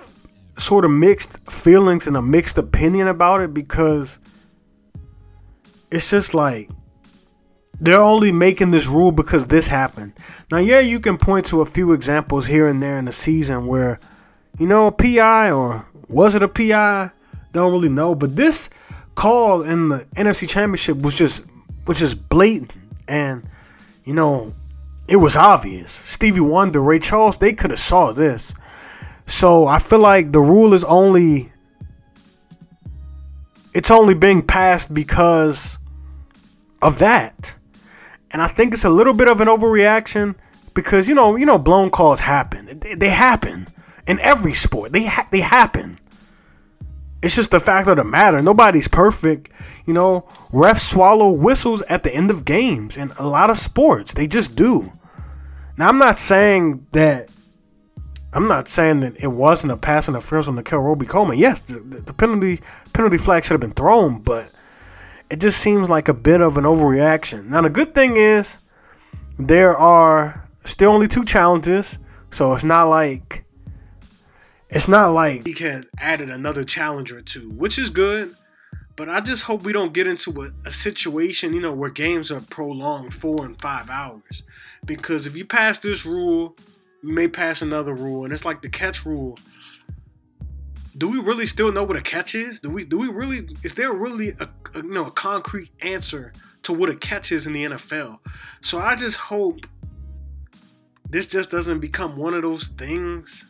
sort 0.58 0.86
of 0.86 0.92
mixed 0.92 1.38
feelings 1.50 2.08
and 2.08 2.18
a 2.18 2.22
mixed 2.22 2.58
opinion 2.58 3.08
about 3.08 3.42
it 3.42 3.54
because 3.54 4.20
it's 5.92 6.10
just 6.10 6.34
like 6.34 6.70
they're 7.80 8.02
only 8.02 8.32
making 8.32 8.72
this 8.72 8.88
rule 8.88 9.12
because 9.12 9.46
this 9.46 9.68
happened. 9.68 10.14
Now, 10.52 10.58
yeah, 10.58 10.80
you 10.80 11.00
can 11.00 11.18
point 11.18 11.46
to 11.48 11.62
a 11.62 11.66
few 11.66 11.94
examples 11.94 12.48
here 12.48 12.68
and 12.68 12.82
there 12.82 12.98
in 12.98 13.06
the 13.06 13.12
season 13.12 13.68
where, 13.68 14.00
you 14.58 14.66
know, 14.66 14.88
a 14.88 14.92
PI 14.92 15.52
or 15.52 15.86
was 16.08 16.36
it 16.36 16.44
a 16.44 16.48
PI? 16.48 17.12
Don't 17.54 17.72
really 17.72 17.90
know. 17.90 18.16
But 18.16 18.36
this 18.36 18.70
call 19.16 19.62
in 19.62 19.90
the 19.90 20.06
NFC 20.16 20.48
Championship 20.48 20.98
was 20.98 21.14
just 21.14 21.44
was 21.86 22.00
just 22.00 22.30
blatant, 22.30 22.76
and 23.08 23.48
you 24.04 24.14
know, 24.14 24.54
it 25.08 25.18
was 25.18 25.36
obvious. 25.36 25.92
Stevie 25.92 26.40
Wonder, 26.40 26.82
Ray 26.82 27.00
Charles, 27.00 27.38
they 27.38 27.54
could 27.54 27.72
have 27.72 27.80
saw 27.80 28.12
this. 28.12 28.54
So 29.28 29.68
I 29.68 29.80
feel 29.80 30.00
like 30.00 30.32
the 30.32 30.40
rule 30.40 30.74
is 30.74 30.84
only 30.86 31.52
it's 33.74 33.92
only 33.92 34.16
being 34.16 34.42
passed 34.42 34.92
because 34.92 35.78
of 36.82 36.98
that. 37.00 37.56
And 38.32 38.42
I 38.42 38.48
think 38.48 38.74
it's 38.74 38.86
a 38.86 38.90
little 38.90 39.14
bit 39.14 39.28
of 39.28 39.40
an 39.40 39.48
overreaction 39.48 40.36
because 40.74 41.08
you 41.08 41.14
know, 41.14 41.36
you 41.36 41.46
know, 41.46 41.60
blown 41.60 41.92
calls 41.92 42.22
happen. 42.22 42.80
They, 42.80 42.96
they 42.96 43.10
happen 43.10 43.68
in 44.08 44.20
every 44.22 44.54
sport. 44.54 44.94
They 44.94 45.06
ha- 45.06 45.28
they 45.32 45.42
happen. 45.42 46.00
It's 47.22 47.36
just 47.36 47.52
the 47.52 47.60
fact 47.60 47.88
of 47.88 47.98
the 47.98 48.04
matter. 48.04 48.42
Nobody's 48.42 48.88
perfect. 48.88 49.52
You 49.86 49.94
know, 49.94 50.22
refs 50.52 50.90
swallow 50.90 51.30
whistles 51.30 51.82
at 51.84 52.04
the 52.04 52.14
end 52.14 52.32
of 52.32 52.46
games 52.46 52.98
in 52.98 53.12
a 53.20 53.28
lot 53.28 53.50
of 53.50 53.58
sports. 53.58 54.14
They 54.14 54.28
just 54.28 54.56
do. 54.56 54.92
Now, 55.78 55.90
I'm 55.90 55.98
not 55.98 56.18
saying 56.18 56.88
that. 56.94 57.30
I'm 58.38 58.48
not 58.48 58.68
saying 58.68 59.00
that 59.00 59.18
it 59.18 59.30
wasn't 59.30 59.74
a 59.74 59.78
pass 59.78 60.08
interference 60.08 60.48
on 60.48 60.56
the 60.56 60.62
Kel 60.62 60.78
Robey-Coleman. 60.78 61.40
Yes, 61.40 61.60
the, 61.62 61.80
the 61.80 62.14
penalty 62.14 62.62
penalty 62.94 63.18
flag 63.18 63.44
should 63.44 63.54
have 63.54 63.62
been 63.62 63.72
thrown, 63.72 64.22
but 64.22 64.52
it 65.32 65.40
just 65.40 65.60
seems 65.60 65.90
like 65.90 66.08
a 66.08 66.14
bit 66.14 66.40
of 66.40 66.56
an 66.56 66.64
overreaction. 66.64 67.48
Now, 67.48 67.64
the 67.64 67.72
good 67.72 67.96
thing 67.96 68.16
is 68.16 68.60
there 69.40 69.76
are 69.76 70.48
still 70.66 70.92
only 70.92 71.08
two 71.08 71.26
challenges, 71.26 71.98
so 72.30 72.54
it's 72.54 72.64
not 72.64 72.84
like 72.84 73.44
it's 74.70 74.88
not 74.88 75.14
like 75.14 75.44
he 75.44 75.54
can 75.54 75.88
added 75.98 76.30
another 76.30 76.64
challenge 76.64 77.12
or 77.12 77.24
two, 77.24 77.50
which 77.50 77.80
is 77.80 77.90
good. 77.90 78.36
But 78.96 79.10
I 79.10 79.20
just 79.20 79.46
hope 79.46 79.64
we 79.64 79.74
don't 79.74 79.94
get 79.94 80.06
into 80.06 80.44
a, 80.44 80.52
a 80.68 80.72
situation, 80.72 81.54
you 81.54 81.62
know, 81.62 81.74
where 81.74 81.90
games 81.90 82.30
are 82.30 82.40
prolonged 82.40 83.16
four 83.16 83.46
and 83.46 83.60
five 83.60 83.90
hours. 83.90 84.44
Because 84.86 85.26
if 85.26 85.36
you 85.36 85.44
pass 85.44 85.80
this 85.80 86.06
rule, 86.06 86.56
may 87.04 87.28
pass 87.28 87.62
another 87.62 87.94
rule, 87.94 88.24
and 88.24 88.34
it's 88.34 88.46
like 88.46 88.62
the 88.62 88.70
catch 88.70 89.06
rule 89.06 89.38
do 90.98 91.08
we 91.08 91.20
really 91.20 91.46
still 91.46 91.72
know 91.72 91.84
what 91.84 91.96
a 91.96 92.02
catch 92.02 92.34
is? 92.34 92.60
Do 92.60 92.70
we 92.70 92.84
do 92.84 92.98
we 92.98 93.08
really 93.08 93.48
is 93.64 93.76
there 93.76 93.94
really 93.94 94.30
a, 94.40 94.50
a, 94.74 94.78
you 94.78 94.84
know 94.84 95.06
a 95.06 95.12
concrete 95.12 95.70
answer 95.82 96.34
to 96.64 96.74
what 96.74 96.90
a 96.90 96.96
catch 96.96 97.32
is 97.32 97.46
in 97.46 97.54
the 97.54 97.66
NFL? 97.66 98.20
So 98.62 98.80
I 98.80 98.96
just 98.96 99.18
hope 99.18 99.68
this 101.10 101.28
just 101.28 101.52
doesn't 101.52 101.80
become 101.80 102.18
one 102.18 102.34
of 102.34 102.42
those 102.42 102.68
things 102.70 103.46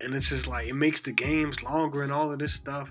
and 0.00 0.14
it's 0.14 0.30
just 0.30 0.46
like 0.46 0.68
it 0.68 0.74
makes 0.74 1.02
the 1.02 1.12
games 1.12 1.62
longer 1.62 2.02
and 2.02 2.12
all 2.12 2.32
of 2.32 2.38
this 2.38 2.54
stuff. 2.54 2.90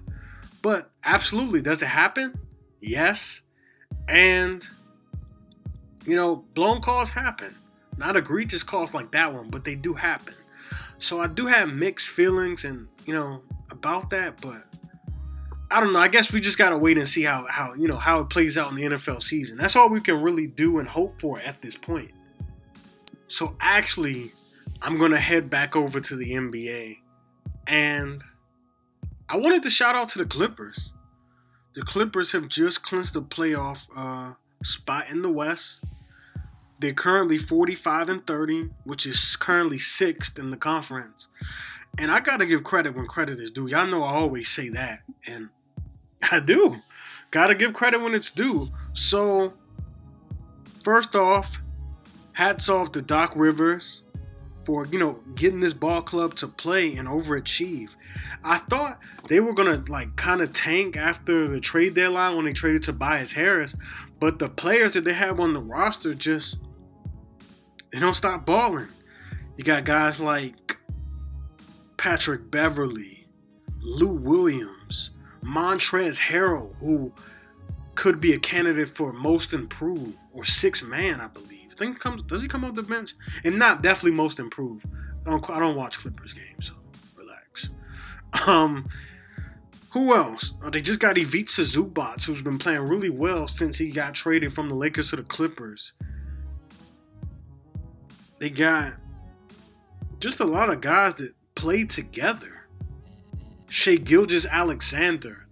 But 0.61 0.91
absolutely, 1.03 1.61
does 1.61 1.81
it 1.81 1.87
happen? 1.87 2.37
Yes. 2.81 3.41
And 4.07 4.63
you 6.05 6.15
know, 6.15 6.45
blown 6.53 6.81
calls 6.81 7.09
happen. 7.09 7.55
Not 7.99 8.15
egregious 8.15 8.63
calls 8.63 8.93
like 8.93 9.11
that 9.11 9.33
one, 9.33 9.49
but 9.49 9.65
they 9.65 9.75
do 9.75 9.93
happen. 9.93 10.33
So 10.99 11.19
I 11.19 11.27
do 11.27 11.47
have 11.47 11.73
mixed 11.73 12.09
feelings 12.09 12.63
and 12.63 12.87
you 13.05 13.13
know 13.13 13.41
about 13.69 14.09
that, 14.11 14.39
but 14.41 14.63
I 15.69 15.81
don't 15.81 15.91
know. 15.91 15.99
I 15.99 16.07
guess 16.07 16.31
we 16.31 16.39
just 16.39 16.57
gotta 16.57 16.77
wait 16.77 16.97
and 16.97 17.07
see 17.07 17.23
how 17.23 17.45
how 17.49 17.73
you 17.73 17.89
know 17.89 17.97
how 17.97 18.21
it 18.21 18.29
plays 18.29 18.57
out 18.57 18.71
in 18.71 18.77
the 18.77 18.83
NFL 18.83 19.21
season. 19.21 19.57
That's 19.57 19.75
all 19.75 19.89
we 19.89 19.99
can 19.99 20.21
really 20.21 20.47
do 20.47 20.79
and 20.79 20.87
hope 20.87 21.19
for 21.19 21.39
at 21.41 21.61
this 21.61 21.75
point. 21.75 22.11
So 23.27 23.57
actually, 23.59 24.31
I'm 24.81 24.97
gonna 24.97 25.19
head 25.19 25.49
back 25.49 25.75
over 25.75 25.99
to 25.99 26.15
the 26.15 26.31
NBA, 26.31 26.99
and 27.67 28.23
I 29.27 29.35
wanted 29.35 29.61
to 29.63 29.69
shout 29.69 29.95
out 29.95 30.07
to 30.09 30.19
the 30.19 30.25
Clippers. 30.25 30.93
The 31.73 31.81
Clippers 31.81 32.31
have 32.31 32.47
just 32.47 32.81
clinched 32.81 33.13
the 33.13 33.21
playoff 33.21 33.87
uh, 33.93 34.35
spot 34.63 35.09
in 35.09 35.21
the 35.21 35.31
West. 35.31 35.83
They're 36.79 36.93
currently 36.93 37.37
45 37.37 38.09
and 38.09 38.25
30, 38.25 38.69
which 38.85 39.05
is 39.05 39.35
currently 39.35 39.77
sixth 39.77 40.39
in 40.39 40.49
the 40.49 40.57
conference. 40.57 41.27
And 41.97 42.09
I 42.09 42.21
gotta 42.21 42.45
give 42.45 42.63
credit 42.63 42.95
when 42.95 43.05
credit 43.05 43.39
is 43.39 43.51
due. 43.51 43.67
Y'all 43.67 43.85
know 43.85 44.03
I 44.03 44.13
always 44.13 44.47
say 44.49 44.69
that, 44.69 45.01
and 45.27 45.49
I 46.31 46.39
do. 46.39 46.77
Gotta 47.31 47.53
give 47.53 47.73
credit 47.73 48.01
when 48.01 48.15
it's 48.15 48.29
due. 48.29 48.69
So, 48.93 49.53
first 50.81 51.15
off, 51.15 51.59
hats 52.33 52.69
off 52.69 52.93
to 52.93 53.01
Doc 53.01 53.33
Rivers 53.35 54.01
for, 54.63 54.85
you 54.85 54.99
know, 54.99 55.21
getting 55.35 55.59
this 55.59 55.73
ball 55.73 56.01
club 56.01 56.35
to 56.35 56.47
play 56.47 56.95
and 56.95 57.09
overachieve. 57.09 57.89
I 58.43 58.59
thought 58.59 58.99
they 59.27 59.41
were 59.41 59.53
gonna 59.53 59.83
like 59.89 60.15
kind 60.15 60.39
of 60.39 60.53
tank 60.53 60.95
after 60.95 61.49
the 61.49 61.59
trade 61.59 61.95
deadline 61.95 62.37
when 62.37 62.45
they 62.45 62.53
traded 62.53 62.83
Tobias 62.83 63.33
Harris, 63.33 63.75
but 64.19 64.39
the 64.39 64.47
players 64.47 64.93
that 64.93 65.03
they 65.03 65.13
have 65.13 65.41
on 65.41 65.53
the 65.53 65.61
roster 65.61 66.13
just 66.13 66.57
they 67.91 67.99
don't 67.99 68.15
stop 68.15 68.45
balling. 68.45 68.87
You 69.57 69.63
got 69.63 69.83
guys 69.83 70.19
like 70.19 70.77
Patrick 71.97 72.49
Beverley, 72.49 73.27
Lou 73.81 74.15
Williams, 74.15 75.11
Montrezl 75.43 76.19
Harrell, 76.19 76.75
who 76.79 77.11
could 77.95 78.21
be 78.21 78.33
a 78.33 78.39
candidate 78.39 78.95
for 78.95 79.11
most 79.11 79.51
improved 79.53 80.17
or 80.31 80.45
six 80.45 80.83
man, 80.83 81.19
I 81.19 81.27
believe. 81.27 81.67
I 81.71 81.75
think 81.75 81.99
comes 81.99 82.21
does 82.23 82.41
he 82.41 82.47
come 82.47 82.63
off 82.63 82.75
the 82.75 82.83
bench? 82.83 83.13
And 83.43 83.59
not 83.59 83.81
definitely 83.81 84.11
most 84.11 84.39
improved. 84.39 84.85
I 85.25 85.29
don't 85.29 85.49
I 85.49 85.59
don't 85.59 85.75
watch 85.75 85.97
Clippers 85.97 86.33
games, 86.33 86.67
so 86.67 86.73
relax. 87.17 87.69
Um 88.47 88.87
who 89.91 90.13
else? 90.13 90.53
Oh, 90.63 90.69
they 90.69 90.81
just 90.81 90.99
got 90.99 91.17
Ivica 91.17 91.63
Zubac, 91.63 92.23
who's 92.23 92.43
been 92.43 92.59
playing 92.59 92.81
really 92.81 93.09
well 93.09 93.47
since 93.47 93.77
he 93.77 93.89
got 93.89 94.13
traded 94.13 94.53
from 94.53 94.69
the 94.69 94.75
Lakers 94.75 95.09
to 95.09 95.15
the 95.15 95.23
Clippers. 95.23 95.93
They 98.39 98.49
got 98.49 98.93
just 100.19 100.39
a 100.39 100.45
lot 100.45 100.69
of 100.69 100.81
guys 100.81 101.15
that 101.15 101.33
play 101.55 101.83
together. 101.83 102.67
Shai 103.69 103.97
Gilgeous-Alexander, 103.97 105.47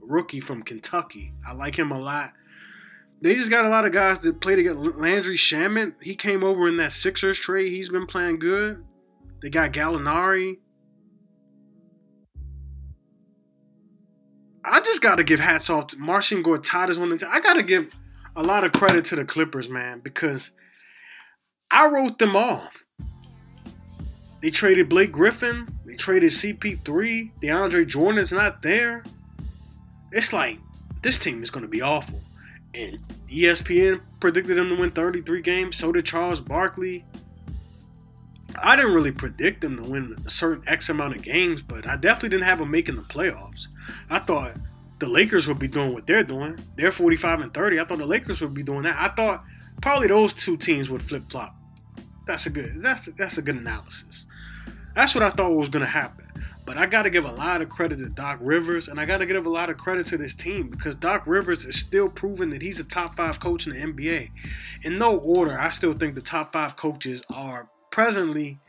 rookie 0.00 0.40
from 0.40 0.62
Kentucky. 0.62 1.32
I 1.46 1.52
like 1.52 1.78
him 1.78 1.92
a 1.92 2.00
lot. 2.00 2.32
They 3.22 3.34
just 3.34 3.50
got 3.50 3.66
a 3.66 3.68
lot 3.68 3.84
of 3.84 3.92
guys 3.92 4.20
that 4.20 4.40
play 4.40 4.56
together. 4.56 4.78
Landry 4.78 5.36
Shamet, 5.36 6.02
he 6.02 6.14
came 6.14 6.42
over 6.42 6.66
in 6.66 6.78
that 6.78 6.92
Sixers 6.92 7.38
trade. 7.38 7.68
He's 7.68 7.90
been 7.90 8.06
playing 8.06 8.38
good. 8.38 8.82
They 9.42 9.50
got 9.50 9.72
Gallinari. 9.72 10.58
I 14.64 14.80
just 14.80 15.02
got 15.02 15.16
to 15.16 15.24
give 15.24 15.40
hats 15.40 15.68
off 15.68 15.88
to 15.88 15.98
Marcin 15.98 16.42
Gortat 16.42 16.88
is 16.88 16.98
one 16.98 17.12
of 17.12 17.18
the. 17.18 17.28
I 17.28 17.40
got 17.40 17.54
to 17.54 17.62
give 17.62 17.90
a 18.36 18.42
lot 18.42 18.64
of 18.64 18.72
credit 18.72 19.04
to 19.06 19.16
the 19.16 19.24
Clippers, 19.24 19.68
man, 19.68 20.00
because 20.00 20.52
I 21.70 21.86
wrote 21.86 22.18
them 22.18 22.36
off. 22.36 22.84
They 24.42 24.50
traded 24.50 24.88
Blake 24.88 25.12
Griffin. 25.12 25.68
They 25.84 25.94
traded 25.94 26.30
CP3. 26.30 27.32
DeAndre 27.42 27.86
Jordan's 27.86 28.32
not 28.32 28.62
there. 28.62 29.04
It's 30.12 30.32
like 30.32 30.58
this 31.02 31.18
team 31.18 31.42
is 31.42 31.50
going 31.50 31.62
to 31.62 31.68
be 31.68 31.82
awful. 31.82 32.20
And 32.74 33.00
ESPN 33.28 34.00
predicted 34.20 34.56
them 34.56 34.70
to 34.70 34.76
win 34.76 34.90
33 34.90 35.42
games. 35.42 35.76
So 35.76 35.92
did 35.92 36.06
Charles 36.06 36.40
Barkley. 36.40 37.04
I 38.62 38.76
didn't 38.76 38.94
really 38.94 39.12
predict 39.12 39.60
them 39.60 39.76
to 39.76 39.82
win 39.82 40.16
a 40.26 40.30
certain 40.30 40.68
X 40.68 40.88
amount 40.88 41.16
of 41.16 41.22
games, 41.22 41.62
but 41.62 41.86
I 41.86 41.96
definitely 41.96 42.30
didn't 42.30 42.46
have 42.46 42.58
them 42.58 42.70
making 42.70 42.96
the 42.96 43.02
playoffs. 43.02 43.66
I 44.08 44.18
thought 44.18 44.56
the 44.98 45.06
Lakers 45.06 45.46
would 45.48 45.58
be 45.58 45.68
doing 45.68 45.94
what 45.94 46.06
they're 46.06 46.24
doing. 46.24 46.58
They're 46.76 46.92
45 46.92 47.40
and 47.40 47.54
30. 47.54 47.80
I 47.80 47.84
thought 47.84 47.98
the 47.98 48.06
Lakers 48.06 48.40
would 48.40 48.54
be 48.54 48.62
doing 48.62 48.82
that. 48.82 48.96
I 48.98 49.14
thought 49.14 49.44
probably 49.80 50.08
those 50.08 50.34
two 50.34 50.56
teams 50.56 50.90
would 50.90 51.02
flip 51.02 51.22
flop. 51.30 51.54
That's 52.30 52.46
a 52.46 52.50
good. 52.50 52.80
That's 52.80 53.08
a, 53.08 53.10
that's 53.10 53.38
a 53.38 53.42
good 53.42 53.56
analysis. 53.56 54.26
That's 54.94 55.16
what 55.16 55.24
I 55.24 55.30
thought 55.30 55.50
was 55.50 55.68
going 55.68 55.84
to 55.84 55.90
happen. 55.90 56.28
But 56.64 56.78
I 56.78 56.86
got 56.86 57.02
to 57.02 57.10
give 57.10 57.24
a 57.24 57.32
lot 57.32 57.60
of 57.60 57.68
credit 57.68 57.98
to 57.98 58.08
Doc 58.08 58.38
Rivers, 58.40 58.86
and 58.86 59.00
I 59.00 59.04
got 59.04 59.18
to 59.18 59.26
give 59.26 59.44
a 59.46 59.50
lot 59.50 59.68
of 59.68 59.78
credit 59.78 60.06
to 60.06 60.16
this 60.16 60.32
team 60.32 60.68
because 60.68 60.94
Doc 60.94 61.24
Rivers 61.26 61.64
is 61.64 61.80
still 61.80 62.08
proving 62.08 62.50
that 62.50 62.62
he's 62.62 62.78
a 62.78 62.84
top 62.84 63.16
five 63.16 63.40
coach 63.40 63.66
in 63.66 63.72
the 63.72 63.80
NBA. 63.80 64.30
In 64.84 64.96
no 64.96 65.18
order, 65.18 65.58
I 65.58 65.70
still 65.70 65.92
think 65.92 66.14
the 66.14 66.20
top 66.20 66.52
five 66.52 66.76
coaches 66.76 67.20
are 67.34 67.68
presently 67.90 68.60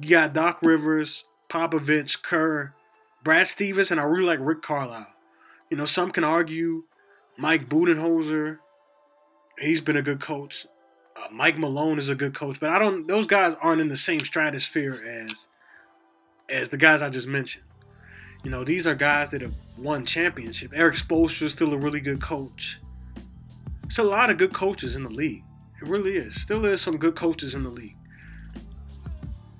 you 0.00 0.08
got 0.08 0.32
Doc 0.32 0.60
Rivers, 0.62 1.24
Popovich, 1.50 2.22
Kerr, 2.22 2.72
Brad 3.22 3.46
Stevens, 3.48 3.90
and 3.90 4.00
I 4.00 4.04
really 4.04 4.24
like 4.24 4.38
Rick 4.40 4.62
Carlisle. 4.62 5.08
You 5.68 5.76
know, 5.76 5.84
some 5.84 6.10
can 6.10 6.24
argue 6.24 6.84
Mike 7.36 7.68
Budenholzer, 7.68 8.60
he's 9.58 9.82
been 9.82 9.98
a 9.98 10.02
good 10.02 10.20
coach. 10.20 10.66
Uh, 11.16 11.28
Mike 11.30 11.58
Malone 11.58 11.98
is 11.98 12.08
a 12.08 12.14
good 12.14 12.34
coach, 12.34 12.58
but 12.60 12.70
I 12.70 12.78
don't. 12.78 13.06
Those 13.06 13.26
guys 13.26 13.54
aren't 13.60 13.80
in 13.80 13.88
the 13.88 13.96
same 13.96 14.20
stratosphere 14.20 15.02
as 15.06 15.48
as 16.48 16.68
the 16.68 16.76
guys 16.76 17.02
I 17.02 17.10
just 17.10 17.28
mentioned. 17.28 17.64
You 18.42 18.50
know, 18.50 18.64
these 18.64 18.86
are 18.86 18.94
guys 18.94 19.30
that 19.30 19.40
have 19.40 19.54
won 19.78 20.04
championship. 20.04 20.72
Erik 20.74 20.96
Spoelstra 20.96 21.44
is 21.44 21.52
still 21.52 21.72
a 21.72 21.78
really 21.78 22.00
good 22.00 22.20
coach. 22.20 22.78
It's 23.84 23.98
a 23.98 24.02
lot 24.02 24.28
of 24.28 24.36
good 24.36 24.52
coaches 24.52 24.96
in 24.96 25.02
the 25.02 25.08
league. 25.08 25.42
It 25.80 25.88
really 25.88 26.16
is. 26.16 26.40
Still 26.40 26.64
is 26.66 26.80
some 26.80 26.98
good 26.98 27.16
coaches 27.16 27.54
in 27.54 27.62
the 27.62 27.70
league. 27.70 27.96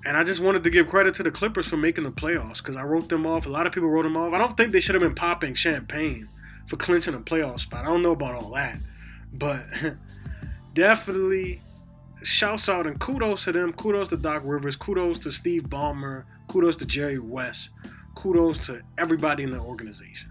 And 0.05 0.15
I 0.15 0.23
just 0.23 0.39
wanted 0.39 0.63
to 0.63 0.69
give 0.69 0.87
credit 0.87 1.15
to 1.15 1.23
the 1.23 1.31
Clippers 1.31 1.67
for 1.67 1.77
making 1.77 2.03
the 2.03 2.11
playoffs 2.11 2.57
because 2.57 2.75
I 2.75 2.83
wrote 2.83 3.09
them 3.09 3.25
off. 3.25 3.47
A 3.47 3.49
lot 3.49 3.65
of 3.65 3.73
people 3.73 3.89
wrote 3.89 4.03
them 4.03 4.15
off. 4.15 4.33
I 4.33 4.37
don't 4.37 4.55
think 4.55 4.71
they 4.71 4.79
should 4.79 4.93
have 4.93 5.01
been 5.01 5.15
popping 5.15 5.55
champagne 5.55 6.27
for 6.67 6.77
clinching 6.77 7.15
a 7.15 7.19
playoff 7.19 7.61
spot. 7.61 7.85
I 7.85 7.87
don't 7.87 8.03
know 8.03 8.11
about 8.11 8.35
all 8.35 8.51
that. 8.51 8.77
But 9.33 9.65
definitely 10.75 11.59
shouts 12.21 12.69
out 12.69 12.85
and 12.85 12.99
kudos 12.99 13.45
to 13.45 13.51
them. 13.51 13.73
Kudos 13.73 14.09
to 14.09 14.17
Doc 14.17 14.43
Rivers. 14.45 14.75
Kudos 14.75 15.19
to 15.19 15.31
Steve 15.31 15.63
Ballmer. 15.63 16.25
Kudos 16.47 16.75
to 16.77 16.85
Jerry 16.85 17.17
West. 17.17 17.69
Kudos 18.13 18.59
to 18.67 18.81
everybody 18.99 19.43
in 19.43 19.51
the 19.51 19.59
organization. 19.59 20.29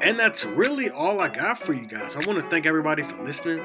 And 0.00 0.18
that's 0.18 0.44
really 0.44 0.90
all 0.90 1.20
I 1.20 1.28
got 1.28 1.60
for 1.60 1.72
you 1.72 1.86
guys. 1.86 2.16
I 2.16 2.26
want 2.26 2.42
to 2.42 2.50
thank 2.50 2.66
everybody 2.66 3.04
for 3.04 3.22
listening. 3.22 3.62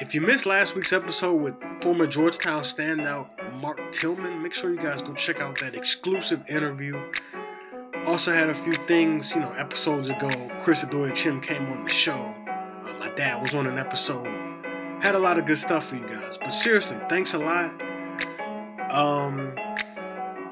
If 0.00 0.14
you 0.14 0.20
missed 0.20 0.44
last 0.44 0.74
week's 0.74 0.92
episode 0.92 1.34
with 1.34 1.54
former 1.82 2.06
Georgetown 2.06 2.62
standout 2.62 3.28
Mark 3.60 3.92
Tillman, 3.92 4.42
make 4.42 4.52
sure 4.52 4.72
you 4.72 4.80
guys 4.80 5.02
go 5.02 5.14
check 5.14 5.40
out 5.40 5.58
that 5.60 5.74
exclusive 5.74 6.42
interview. 6.48 7.00
Also 8.06 8.32
had 8.32 8.48
a 8.48 8.54
few 8.54 8.72
things, 8.72 9.34
you 9.34 9.40
know, 9.40 9.52
episodes 9.52 10.08
ago. 10.08 10.30
Chris 10.62 10.82
Adoree-Chim 10.82 11.40
came 11.40 11.70
on 11.70 11.84
the 11.84 11.90
show. 11.90 12.34
My 13.10 13.16
dad 13.16 13.42
was 13.42 13.54
on 13.56 13.66
an 13.66 13.76
episode. 13.76 14.24
Had 15.02 15.16
a 15.16 15.18
lot 15.18 15.36
of 15.36 15.44
good 15.44 15.58
stuff 15.58 15.86
for 15.86 15.96
you 15.96 16.06
guys. 16.06 16.38
But 16.38 16.52
seriously, 16.52 16.96
thanks 17.08 17.34
a 17.34 17.38
lot. 17.38 17.72
Um, 18.88 19.52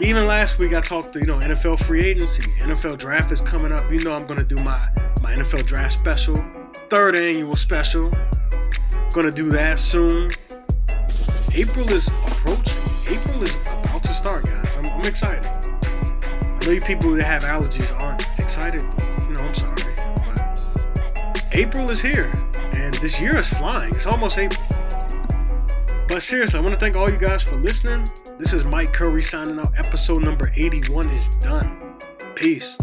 even 0.00 0.26
last 0.26 0.58
week 0.58 0.74
I 0.74 0.80
talked 0.80 1.12
to 1.12 1.20
you 1.20 1.26
know 1.26 1.38
NFL 1.38 1.84
free 1.84 2.04
agency, 2.04 2.50
NFL 2.58 2.98
draft 2.98 3.30
is 3.30 3.40
coming 3.40 3.70
up. 3.70 3.88
You 3.92 4.00
know 4.00 4.12
I'm 4.12 4.26
gonna 4.26 4.42
do 4.42 4.56
my 4.64 4.76
my 5.22 5.36
NFL 5.36 5.66
draft 5.66 5.96
special, 5.96 6.34
third 6.90 7.14
annual 7.14 7.54
special. 7.54 8.10
Gonna 9.12 9.30
do 9.30 9.50
that 9.50 9.78
soon. 9.78 10.28
April 11.54 11.88
is 11.92 12.08
approaching. 12.08 12.74
April 13.08 13.44
is 13.44 13.54
about 13.84 14.02
to 14.02 14.14
start, 14.14 14.44
guys. 14.46 14.76
I'm, 14.78 14.86
I'm 14.86 15.02
excited. 15.02 15.46
I 15.46 16.58
know 16.64 16.72
you 16.72 16.80
people 16.80 17.12
that 17.12 17.22
have 17.22 17.44
allergies 17.44 17.96
April 21.58 21.90
is 21.90 22.00
here, 22.00 22.30
and 22.74 22.94
this 22.94 23.20
year 23.20 23.36
is 23.36 23.48
flying. 23.48 23.92
It's 23.92 24.06
almost 24.06 24.38
April. 24.38 24.64
But 26.06 26.22
seriously, 26.22 26.56
I 26.56 26.60
want 26.60 26.72
to 26.72 26.78
thank 26.78 26.94
all 26.94 27.10
you 27.10 27.18
guys 27.18 27.42
for 27.42 27.56
listening. 27.56 28.06
This 28.38 28.52
is 28.52 28.62
Mike 28.62 28.92
Curry 28.92 29.24
signing 29.24 29.58
out. 29.58 29.76
Episode 29.76 30.22
number 30.22 30.52
81 30.54 31.08
is 31.08 31.28
done. 31.38 31.96
Peace. 32.36 32.76